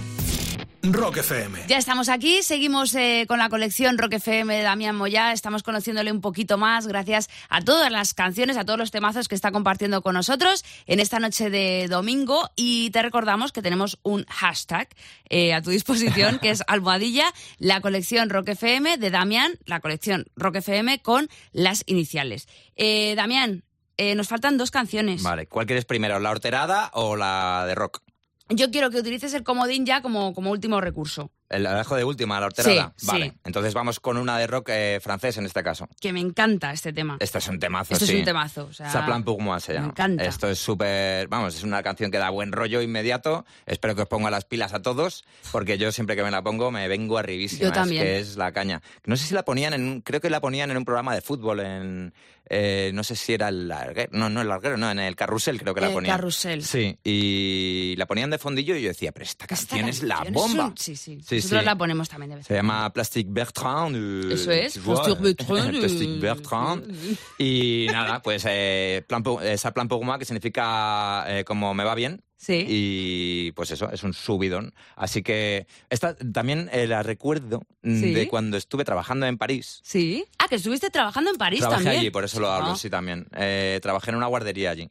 [0.81, 1.65] Rock FM.
[1.67, 6.11] Ya estamos aquí, seguimos eh, con la colección Rock FM de Damián Moya, estamos conociéndole
[6.11, 10.01] un poquito más gracias a todas las canciones, a todos los temazos que está compartiendo
[10.01, 14.87] con nosotros en esta noche de domingo y te recordamos que tenemos un hashtag
[15.29, 20.25] eh, a tu disposición que es almohadilla, la colección Rock FM de Damián, la colección
[20.35, 22.47] Rock FM con las iniciales.
[22.75, 23.63] Eh, Damián,
[23.97, 25.23] eh, nos faltan dos canciones.
[25.23, 28.01] Vale, ¿cuál quieres primero, la horterada o la de rock?
[28.49, 31.31] Yo quiero que utilices el comodín ya como, como último recurso.
[31.49, 32.93] El dejo de última, la horterada.
[32.95, 33.33] Sí, vale, sí.
[33.43, 35.87] entonces vamos con una de rock eh, francés en este caso.
[35.99, 37.17] Que me encanta este tema.
[37.19, 38.65] Este es un temazo, Esto es un temazo.
[38.65, 39.89] O sea, Saplan pour moi se me llama.
[39.89, 40.25] encanta.
[40.25, 43.45] Esto es súper, vamos, es una canción que da buen rollo inmediato.
[43.65, 46.71] Espero que os ponga las pilas a todos, porque yo siempre que me la pongo
[46.71, 47.61] me vengo arribísima.
[47.61, 48.03] Yo es también.
[48.03, 48.81] que es la caña.
[49.05, 51.59] No sé si la ponían en, creo que la ponían en un programa de fútbol
[51.59, 52.13] en,
[52.49, 55.59] eh, no sé si era el larguero, no, no el larguero, no, en el carrusel
[55.59, 56.15] creo que la El ponían.
[56.15, 56.63] Carrusel.
[56.63, 60.65] Sí, y la ponían de fondillo y yo decía, pero esta canción es la bomba.
[60.67, 61.19] un- Sí, sí.
[61.25, 61.65] Sí, Nosotros sí.
[61.65, 62.47] la ponemos también de vez.
[62.47, 63.95] Se llama Plastic Bertrand.
[63.95, 66.95] eh, Eso es, Plastic Bertrand, Plastic eh, Bertrand.
[67.37, 71.95] Y nada, pues eh, plan esa plan pour moi, que significa eh, como me va
[71.95, 72.21] bien.
[72.38, 72.65] Sí.
[72.67, 74.73] Y pues eso, es un subidón.
[74.95, 78.13] Así que esta también eh, la recuerdo mm, Sí.
[78.13, 79.79] de cuando estuve trabajando en París.
[79.83, 80.25] Sí.
[80.38, 82.01] Ah, que estuviste trabajando en París Trabajé también.
[82.01, 82.75] allí, por eso lo hablo, Ah.
[82.77, 83.27] sí, también.
[83.36, 84.89] Eh, trabajé en una guardería allí.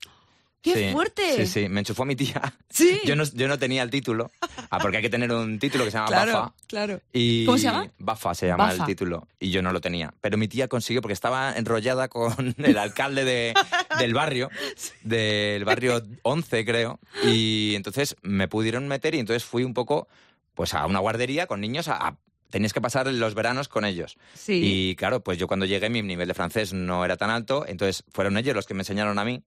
[0.64, 1.36] ¡Qué Sí, fuerte!
[1.36, 2.40] Sí, sí, me enchufó mi tía.
[2.70, 2.98] Sí.
[3.04, 4.30] Yo no, yo no tenía el título,
[4.70, 6.54] ah, porque hay que tener un título que se llama Claro, BAFA.
[6.66, 7.00] claro.
[7.12, 7.90] Y ¿Cómo se llama?
[7.98, 8.76] Bafa se llama Bafa.
[8.82, 9.28] el título.
[9.38, 10.14] Y yo no lo tenía.
[10.22, 13.52] Pero mi tía consiguió, porque estaba enrollada con el alcalde de-
[13.98, 14.48] del barrio,
[15.02, 16.98] del barrio 11, creo.
[17.24, 20.08] Y entonces me pudieron meter y entonces fui un poco
[20.54, 21.94] pues a una guardería con niños a...
[22.08, 22.16] a-
[22.50, 24.16] Tenías que pasar los veranos con ellos.
[24.34, 24.60] Sí.
[24.62, 28.04] Y claro, pues yo cuando llegué mi nivel de francés no era tan alto, entonces
[28.12, 29.42] fueron ellos los que me enseñaron a mí.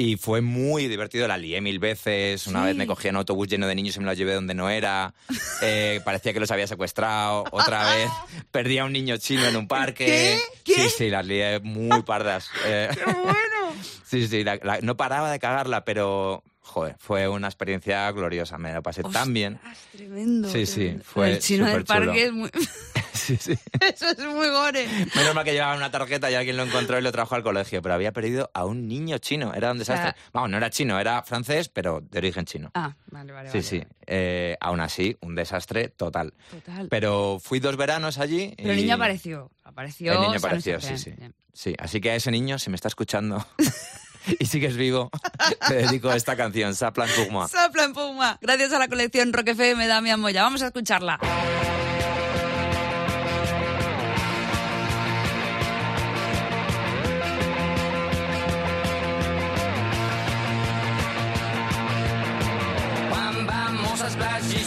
[0.00, 2.46] Y fue muy divertido, la lié mil veces.
[2.46, 2.66] Una Sí.
[2.66, 4.70] vez me cogí en un autobús lleno de niños y me los llevé donde no
[4.70, 5.12] era.
[5.60, 7.44] Eh, parecía que los había secuestrado.
[7.50, 8.08] Otra vez
[8.52, 10.38] perdí a un niño chino en un parque.
[10.62, 10.74] ¿Qué?
[10.74, 12.48] Sí, sí, las lié muy pardas.
[12.64, 13.72] Eh, ¡Qué bueno!
[14.04, 18.56] sí, sí, la- la- no paraba de cagarla, pero joder, fue una experiencia gloriosa.
[18.56, 19.54] Me lo pasé tan bien.
[19.56, 20.48] Ostras, Tremendo.
[20.48, 22.50] Sí, sí, fue El chino del parque es muy...
[23.28, 23.52] Sí, sí.
[23.80, 24.88] Eso es muy gore.
[25.14, 27.82] Menos mal que llevaba una tarjeta y alguien lo encontró y lo trajo al colegio,
[27.82, 29.52] pero había perdido a un niño chino.
[29.52, 30.12] Era un desastre.
[30.12, 32.70] sea- Vamos, no era chino, era francés, pero de origen chino.
[32.74, 33.48] Ah, vale, vale.
[33.50, 33.78] sí, vale, sí.
[33.80, 33.90] vale.
[34.06, 36.32] Eh, aún así, un desastre total.
[36.50, 36.88] Total.
[36.88, 38.54] Pero fui dos veranos allí.
[38.56, 39.50] Pero el niño apareció.
[39.64, 40.12] Apareció.
[40.14, 41.10] El niño apareció, sí, sí.
[41.10, 41.34] bien.
[41.52, 43.44] Sí, así que a ese niño, si me está escuchando
[44.38, 45.10] y sigues vivo,
[45.66, 47.08] te dedico esta canción, Saplan.
[47.08, 48.38] Sopla en Puma.
[48.40, 50.42] Gracias a la colección Rock FM, Damián Moya.
[50.44, 51.18] Vamos a escucharla.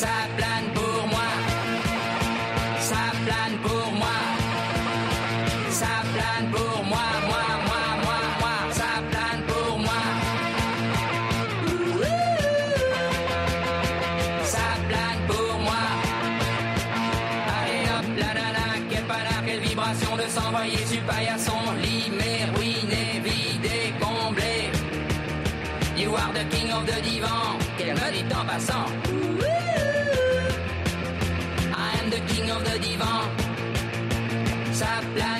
[0.00, 1.30] Ça plane pour moi.
[2.88, 4.16] Ça plane pour moi.
[5.80, 8.56] Ça plane pour moi, moi, moi, moi, moi.
[8.78, 10.02] Ça plane pour moi.
[14.54, 15.82] Ça plane pour moi.
[17.58, 21.60] Allez hop, la la, quelle panard, quelle vibration de s'envoyer sur paillasson.
[22.18, 24.70] Mais ruiné, vidé, comblé.
[25.94, 27.58] You are the king of the divan.
[27.76, 29.39] Qu'elle me dit en passant.
[32.58, 33.22] de divan.
[34.72, 35.39] Sa place.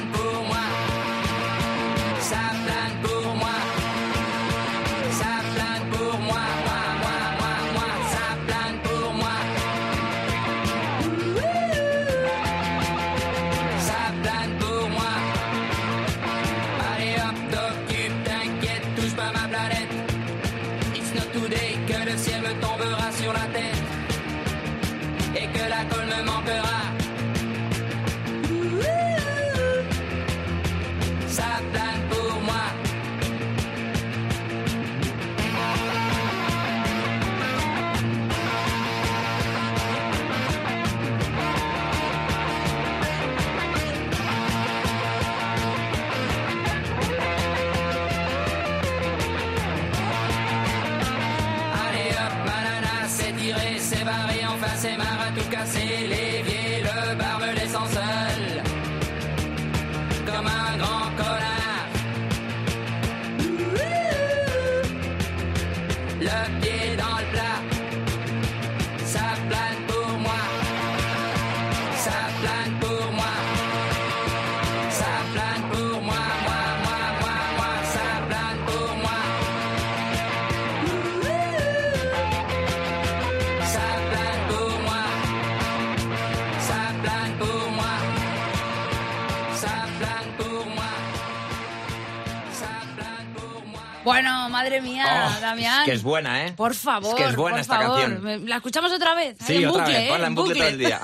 [94.03, 95.81] Bueno, madre mía, Oh, Damián.
[95.83, 96.53] es que es buena, ¿eh?
[96.57, 98.01] Por favor, Es que es buena por esta favor.
[98.01, 98.49] canción.
[98.49, 99.37] ¿La escuchamos otra vez?
[99.47, 100.11] Sí, en otra bucle, vez, ¿eh?
[100.11, 101.01] ponla en bucle todo el día.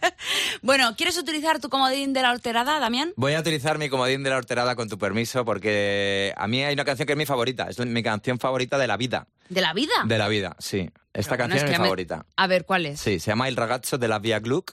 [0.62, 3.12] bueno, ¿quieres utilizar tu comodín de la horterada, Damián?
[3.16, 6.72] Voy a utilizar mi comodín de la horterada con tu permiso porque a mí hay
[6.72, 9.26] una canción que es mi favorita, es mi canción favorita de la vida.
[9.50, 9.92] ¿De la vida?
[10.06, 10.90] De la vida, sí.
[11.12, 12.24] Esta Pero canción es es, que mi me- favorita.
[12.36, 13.00] A ver, ¿cuál es?
[13.00, 14.72] Sí, se llama Il ragazzo della Via Gluck.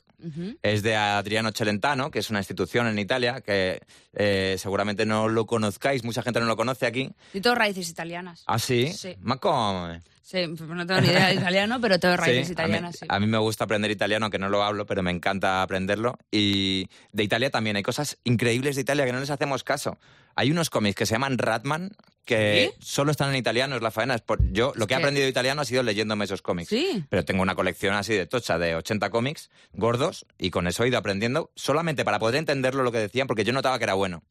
[0.64, 3.82] Es de Adriano Celentano, que es una institución en Italia que
[4.14, 7.12] eh, seguramente no lo conozcáis, mucha gente no lo conoce aquí.
[7.34, 8.44] Y todo raíces italianas.
[8.48, 8.92] ¿Ah, sí?
[8.94, 9.16] Sí.
[9.22, 10.02] Ma come?
[10.24, 13.06] Sí, pues no tengo ni idea de italiano, pero todo raíces Sí, italianas, a sí.
[13.06, 16.18] mí, a mí me gusta aprender italiano, aunque no lo hablo, pero me encanta aprenderlo.
[16.32, 19.98] Y de Italia también hay cosas increíbles de Italia que no les hacemos caso.
[20.36, 21.92] Hay unos cómics que se llaman Ratman,
[22.28, 24.14] que solo están en italiano, es la faena.
[24.14, 26.70] Es por- yo lo que he aprendido de italiano ha sido leyéndome esos cómics.
[26.70, 27.04] Sí.
[27.10, 30.90] Pero tengo una colección así de tocha de 80 cómics gordos y con eso he
[30.90, 34.24] ido aprendiendo solamente para poder entenderlo lo que decían, porque yo notaba que era bueno.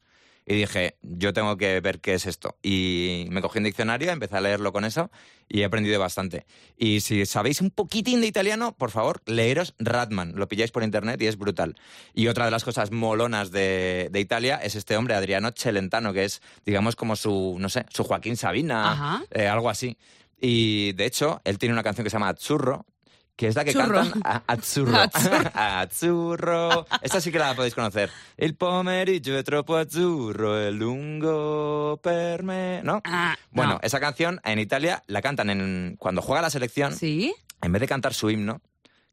[0.49, 2.55] Y dije, yo tengo que ver qué es esto.
[2.63, 5.11] Y me cogí un diccionario, empecé a leerlo con eso
[5.49, 6.45] y he aprendido bastante.
[6.77, 10.33] Y si sabéis un poquitín de italiano, por favor, leeros Ratman.
[10.35, 11.75] Lo pilláis por internet y es brutal.
[12.13, 16.23] Y otra de las cosas molonas de, de Italia es este hombre, Adriano Celentano, que
[16.23, 19.97] es, digamos, como su, no sé, su Joaquín Sabina, eh, algo así.
[20.39, 22.85] Y de hecho, él tiene una canción que se llama Azzurro,
[23.37, 23.99] que es la que Churro.
[24.01, 24.97] cantan a- Azzurro.
[25.53, 26.85] Azzurro.
[27.01, 28.09] Esta sí que la podéis conocer.
[28.37, 32.81] Il pomeriggio è troppo azzurro, è lungo per me.
[32.83, 33.01] ¿No?
[33.51, 33.79] bueno, no.
[33.83, 36.93] esa canción en Italia la cantan en, cuando juega la selección.
[36.95, 37.33] Sí.
[37.61, 38.61] En vez de cantar su himno,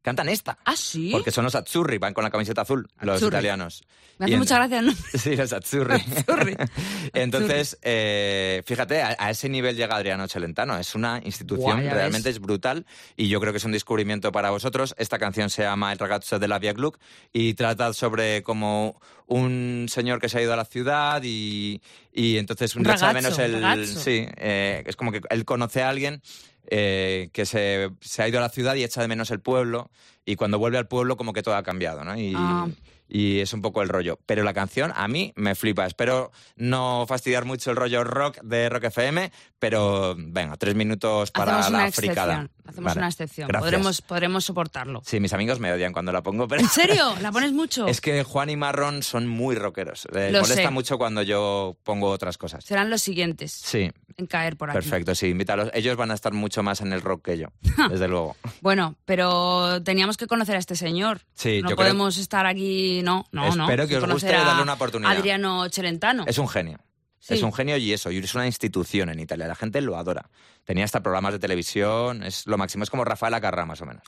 [0.05, 0.57] cantan esta.
[0.63, 1.09] Ah, sí.
[1.11, 3.35] Porque son los azzurri, van con la camiseta azul, los Azzurri.
[3.35, 3.83] italianos.
[4.17, 4.93] Me hace en- mucha gracia, ¿no?
[5.17, 6.01] Sí, los azzurri.
[7.13, 10.77] Entonces, eh, fíjate, a, a ese nivel llega Adriano Celentano.
[10.77, 12.35] Es una institución, realmente ves.
[12.37, 12.85] es brutal
[13.17, 14.95] y yo creo que es un descubrimiento para vosotros.
[14.97, 16.97] Esta canción se llama El ragazzo de la Via Gluck
[17.33, 21.81] y trata sobre como un señor que se ha ido a la ciudad y,
[22.13, 23.53] y entonces un, ragazzo, menos el...
[23.61, 23.99] ragazzo.
[23.99, 26.21] Sí, eh, es como que él conoce a alguien
[26.69, 29.89] eh, que se, se ha ido a la ciudad y echa de menos el pueblo
[30.25, 32.17] y cuando vuelve al pueblo como que todo ha cambiado, ¿no?
[32.17, 32.67] Y, Ah.
[33.07, 34.19] y es un poco el rollo.
[34.25, 35.85] Pero la canción a mí me flipa.
[35.85, 41.59] Espero no fastidiar mucho el rollo rock de Rock FM, pero venga, tres minutos para
[41.59, 42.49] Hacemos la fricada.
[42.67, 43.47] Hacemos Vale, una excepción.
[43.47, 43.63] gracias.
[43.71, 45.01] Podremos, podremos soportarlo.
[45.05, 46.61] Sí, mis amigos me odian cuando la pongo, pero...
[46.61, 47.13] ¿En serio?
[47.21, 47.87] ¿La pones mucho?
[47.87, 50.07] Es que Juan y Marrón son muy rockeros.
[50.11, 50.69] Les Lo molesta sé.
[50.71, 52.65] mucho cuando yo pongo otras cosas.
[52.65, 54.75] Serán los siguientes Sí, en caer por aquí.
[54.79, 55.69] perfecto, sí, invítalos.
[55.73, 57.47] Ellos van a estar mucho más en el rock que yo,
[57.89, 58.35] desde luego.
[58.61, 61.21] Bueno, pero teníamos que conocer a este señor.
[61.35, 63.65] Sí, no yo creo- podemos estar aquí, no, no, no.
[63.65, 65.11] Espero que os guste a darle una oportunidad.
[65.11, 66.23] Adriano Celentano.
[66.27, 66.79] Es un genio.
[67.25, 67.33] Sí.
[67.33, 69.47] Es un genio y eso, y es una institución en Italia.
[69.47, 70.29] La gente lo adora.
[70.63, 72.83] Tenía hasta programas de televisión, es lo máximo.
[72.83, 74.03] Es como Rafael Acarrá, más o menos.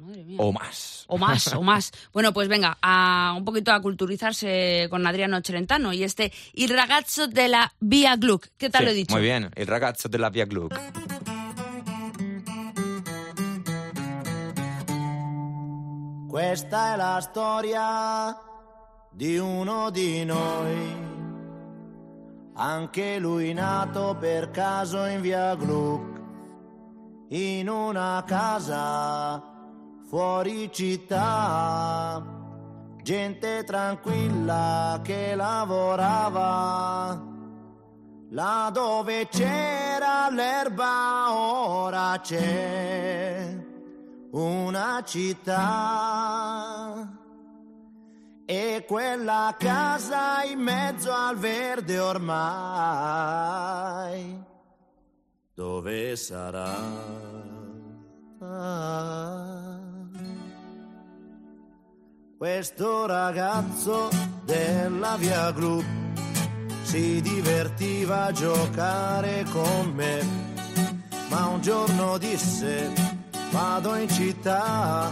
[0.00, 0.38] Madre mía.
[0.40, 1.04] O más.
[1.08, 1.92] O más, o más.
[2.14, 7.26] Bueno, pues venga, a un poquito a culturizarse con Adriano Celentano y este Il ragazzo
[7.26, 8.46] de la Via Gluck.
[8.56, 9.14] ¿Qué tal Sí, lo he dicho?
[9.14, 10.74] Muy bien, el ragazzo de la Via Gluck.
[16.28, 18.34] Questa è la storia
[19.10, 21.15] di uno di noi,
[22.56, 26.20] anche lui nato per caso in via Gluck,
[27.28, 29.42] in una casa
[30.08, 32.24] fuori città,
[33.02, 37.34] gente tranquilla che lavorava.
[38.30, 43.64] Là dove c'era l'erba ora c'è
[44.32, 47.15] una città
[48.46, 52.36] e quella casa in mezzo al verde ormai
[55.52, 56.74] dove sarà?
[62.38, 64.10] Questo ragazzo
[64.44, 65.82] della via Gru
[66.82, 70.22] si divertiva a giocare con me,
[71.30, 72.92] ma un giorno disse
[73.50, 75.10] vado in città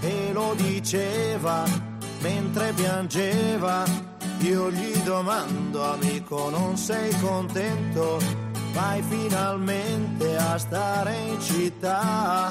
[0.00, 1.92] e lo diceva
[2.24, 3.84] mentre piangeva.
[4.40, 8.18] Io gli domando amico non sei contento?
[8.72, 12.50] Vai finalmente a stare in città.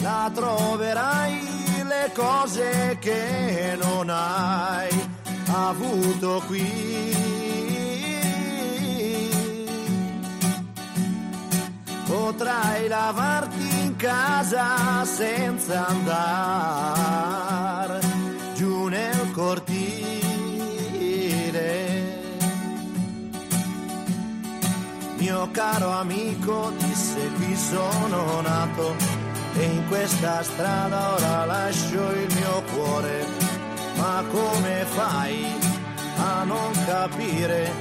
[0.00, 1.40] la troverai
[1.84, 4.90] le cose che non hai
[5.46, 7.12] avuto qui.
[12.06, 18.03] Potrai lavarti in casa senza andare
[19.34, 20.32] cortile.
[25.16, 28.94] Mio caro amico disse qui sono nato
[29.56, 33.26] e in questa strada ora lascio il mio cuore.
[33.96, 35.44] Ma come fai
[36.16, 37.72] a non capire?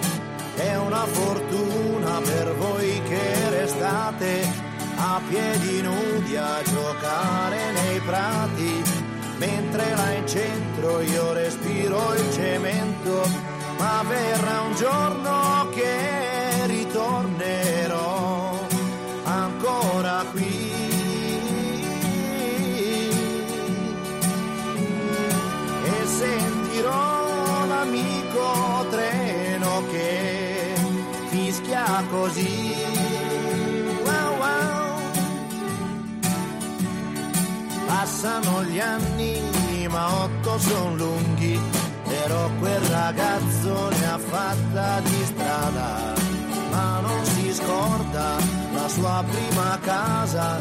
[0.55, 8.83] È una fortuna per voi che restate a piedi nudi a giocare nei prati,
[9.45, 13.27] mentre là in centro io respiro il cemento,
[13.77, 18.57] ma verrà un giorno che ritornerò
[19.23, 20.71] ancora qui.
[25.85, 30.75] E sentirò l'amico treno che
[31.29, 32.62] fischia così.
[38.23, 41.59] Passano gli anni, ma otto son lunghi,
[42.07, 46.13] però quel ragazzo ne ha fatta di strada,
[46.71, 48.37] ma non si scorda
[48.75, 50.57] la sua prima casa,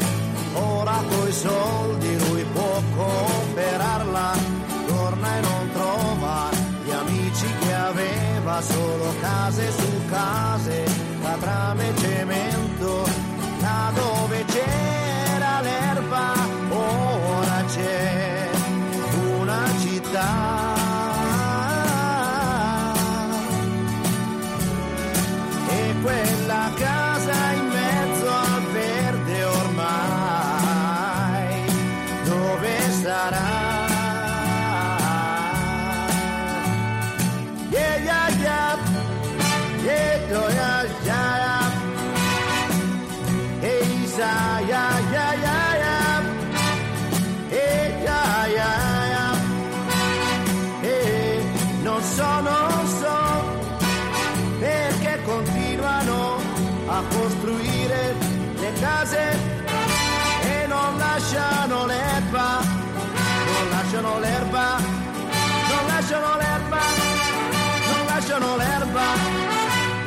[0.55, 4.33] ora coi soldi lui può comprarla,
[4.85, 6.49] torna e non trova
[6.83, 10.83] gli amici che aveva, solo case su case,
[11.21, 13.07] catrame e cemento,
[13.61, 16.33] là dove c'era l'erba,
[16.67, 17.22] ora
[17.73, 18.49] c'è
[19.39, 20.52] una città.
[68.39, 69.13] Non lasciano l'erba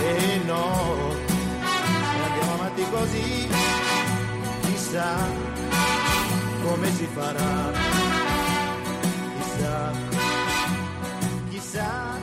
[0.01, 1.15] e no,
[1.63, 3.49] se andiamo avanti così,
[4.63, 5.15] chissà
[6.63, 7.73] come si farà,
[9.39, 9.93] chissà,
[11.51, 12.15] chissà.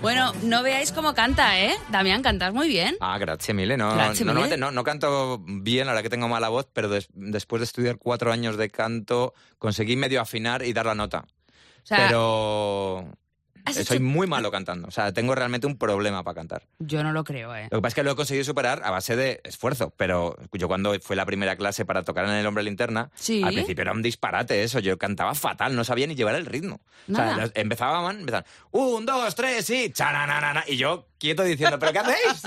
[0.00, 1.74] Bueno, no veáis cómo canta, ¿eh?
[1.90, 2.96] Damián, cantas muy bien.
[3.00, 3.76] Ah, gracias, Mile.
[3.76, 7.64] No, no, no, no canto bien, verdad que tengo mala voz, pero des- después de
[7.64, 11.24] estudiar cuatro años de canto conseguí medio afinar y dar la nota.
[11.82, 13.10] O sea, pero
[13.72, 14.88] soy hecho- muy malo cantando.
[14.88, 16.62] O sea, tengo realmente un problema para cantar.
[16.78, 17.68] Yo no lo creo, ¿eh?
[17.70, 20.68] Lo que pasa es que lo he conseguido superar a base de esfuerzo, pero yo
[20.68, 23.42] cuando fue la primera clase para tocar en El Hombre Linterna, Sí.
[23.42, 26.80] al principio era un disparate eso, yo cantaba fatal, no sabía ni llevar el ritmo.
[27.10, 27.50] O sea, Nada.
[27.54, 29.92] empezaban, empezaban, un, dos, tres, y
[30.66, 32.42] y yo quieto diciendo, ¿pero qué hacéis?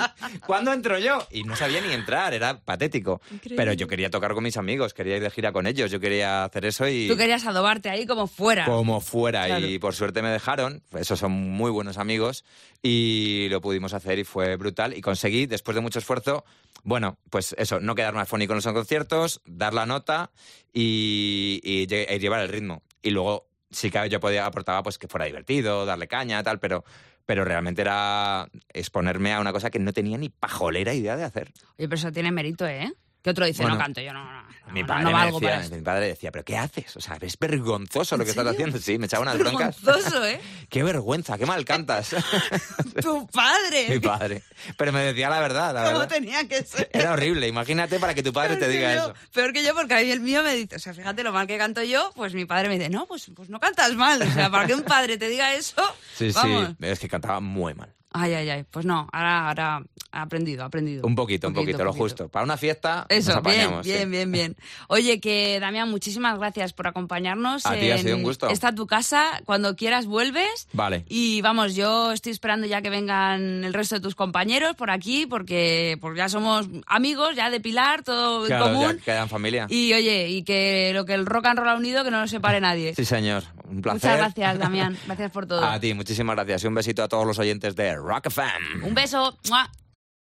[0.46, 1.26] ¿Cuándo entro yo?
[1.32, 3.22] Y no sabía ni entrar, era patético.
[3.32, 3.58] Increíble.
[3.58, 6.44] Pero yo quería tocar con mis amigos, quería ir de gira con ellos, yo quería
[6.46, 7.08] hacer eso y...
[7.08, 8.66] Tú querías adobarte ahí como fuera.
[8.66, 9.68] Como fuera, Claro.
[9.68, 12.46] y por suerte me dejaron, esos son muy buenos amigos,
[12.82, 14.98] y lo pudimos hacer y fue brutal.
[14.98, 16.44] Y conseguí, después de mucho esfuerzo,
[16.84, 20.32] bueno, pues eso, no quedarme afónico en los conciertos, dar la nota
[20.74, 22.82] y, y y llevar el ritmo.
[23.02, 26.84] Y luego sí que yo podía aportaba pues que fuera divertido, darle caña, tal, pero,
[27.26, 31.52] pero realmente era exponerme a una cosa que no tenía ni pajolera idea de hacer.
[31.78, 32.92] Oye, pero eso tiene mérito, ¿eh?
[33.24, 33.76] Que otro dice, Bueno.
[33.78, 34.44] no canto, yo no, no,
[34.74, 35.76] Mi padre, no valgo decía, para esto.
[35.76, 36.96] mi padre decía, ¿pero qué haces?
[36.98, 38.52] O sea, es vergonzoso lo ¿En que estás serio?
[38.58, 38.80] haciendo.
[38.80, 39.80] Sí, me echaba unas broncas.
[39.82, 40.42] Vergonzoso, ¿eh?
[40.70, 42.16] Qué vergüenza, qué mal cantas.
[43.02, 43.90] Tu padre.
[43.90, 44.42] Mi padre.
[44.78, 46.16] Pero me decía la verdad, la ¿Cómo verdad.
[46.16, 46.90] tenía que ser?
[46.94, 47.48] Era horrible.
[47.48, 49.14] Imagínate para que tu padre te Peor que diga yo, eso.
[49.34, 51.46] Peor que yo, porque a mí el mío me dice, o sea, fíjate lo mal
[51.48, 54.22] que canto yo, pues mi padre me dice, no, pues, pues no cantas mal.
[54.22, 55.76] O sea, para que un padre te diga eso,
[56.18, 56.70] Sí, vamos.
[56.70, 56.76] sí.
[56.82, 57.94] Es que cantaba muy mal.
[58.14, 58.66] Ay, ay, ay.
[58.70, 61.08] Pues no, ahora, ahora ha aprendido, ha aprendido.
[61.08, 62.28] Un poquito, un poquito, lo justo.
[62.28, 63.86] Para una fiesta Eso, nos bien, apañamos.
[63.86, 63.94] sí.
[63.94, 64.58] bien, bien, bien.
[64.90, 67.66] Oye, que Damián, muchísimas gracias por acompañarnos.
[67.66, 68.50] A ti, ha sido un gusto.
[68.50, 70.68] Esta tu casa, cuando quieras vuelves.
[70.74, 71.06] Vale.
[71.08, 75.26] Y vamos, yo estoy esperando ya que vengan el resto de tus compañeros por aquí,
[75.26, 78.98] porque, porque ya somos amigos, ya de Pilar, todo en Claro, común.
[78.98, 79.68] ya quedan familia.
[79.70, 82.28] Y oye, y que lo que el rock and roll ha unido, que no lo
[82.28, 82.94] separe nadie.
[82.94, 83.44] Sí, señor.
[83.70, 84.02] Un placer.
[84.12, 84.98] Muchas gracias, Damián.
[85.06, 85.64] Gracias por todo.
[85.64, 86.66] A ti, muchísimas gracias.
[86.66, 88.84] Y un besito a todos los oyentes de Rock FM.
[88.84, 89.38] Un beso.
[89.50, 89.70] ¡Mua!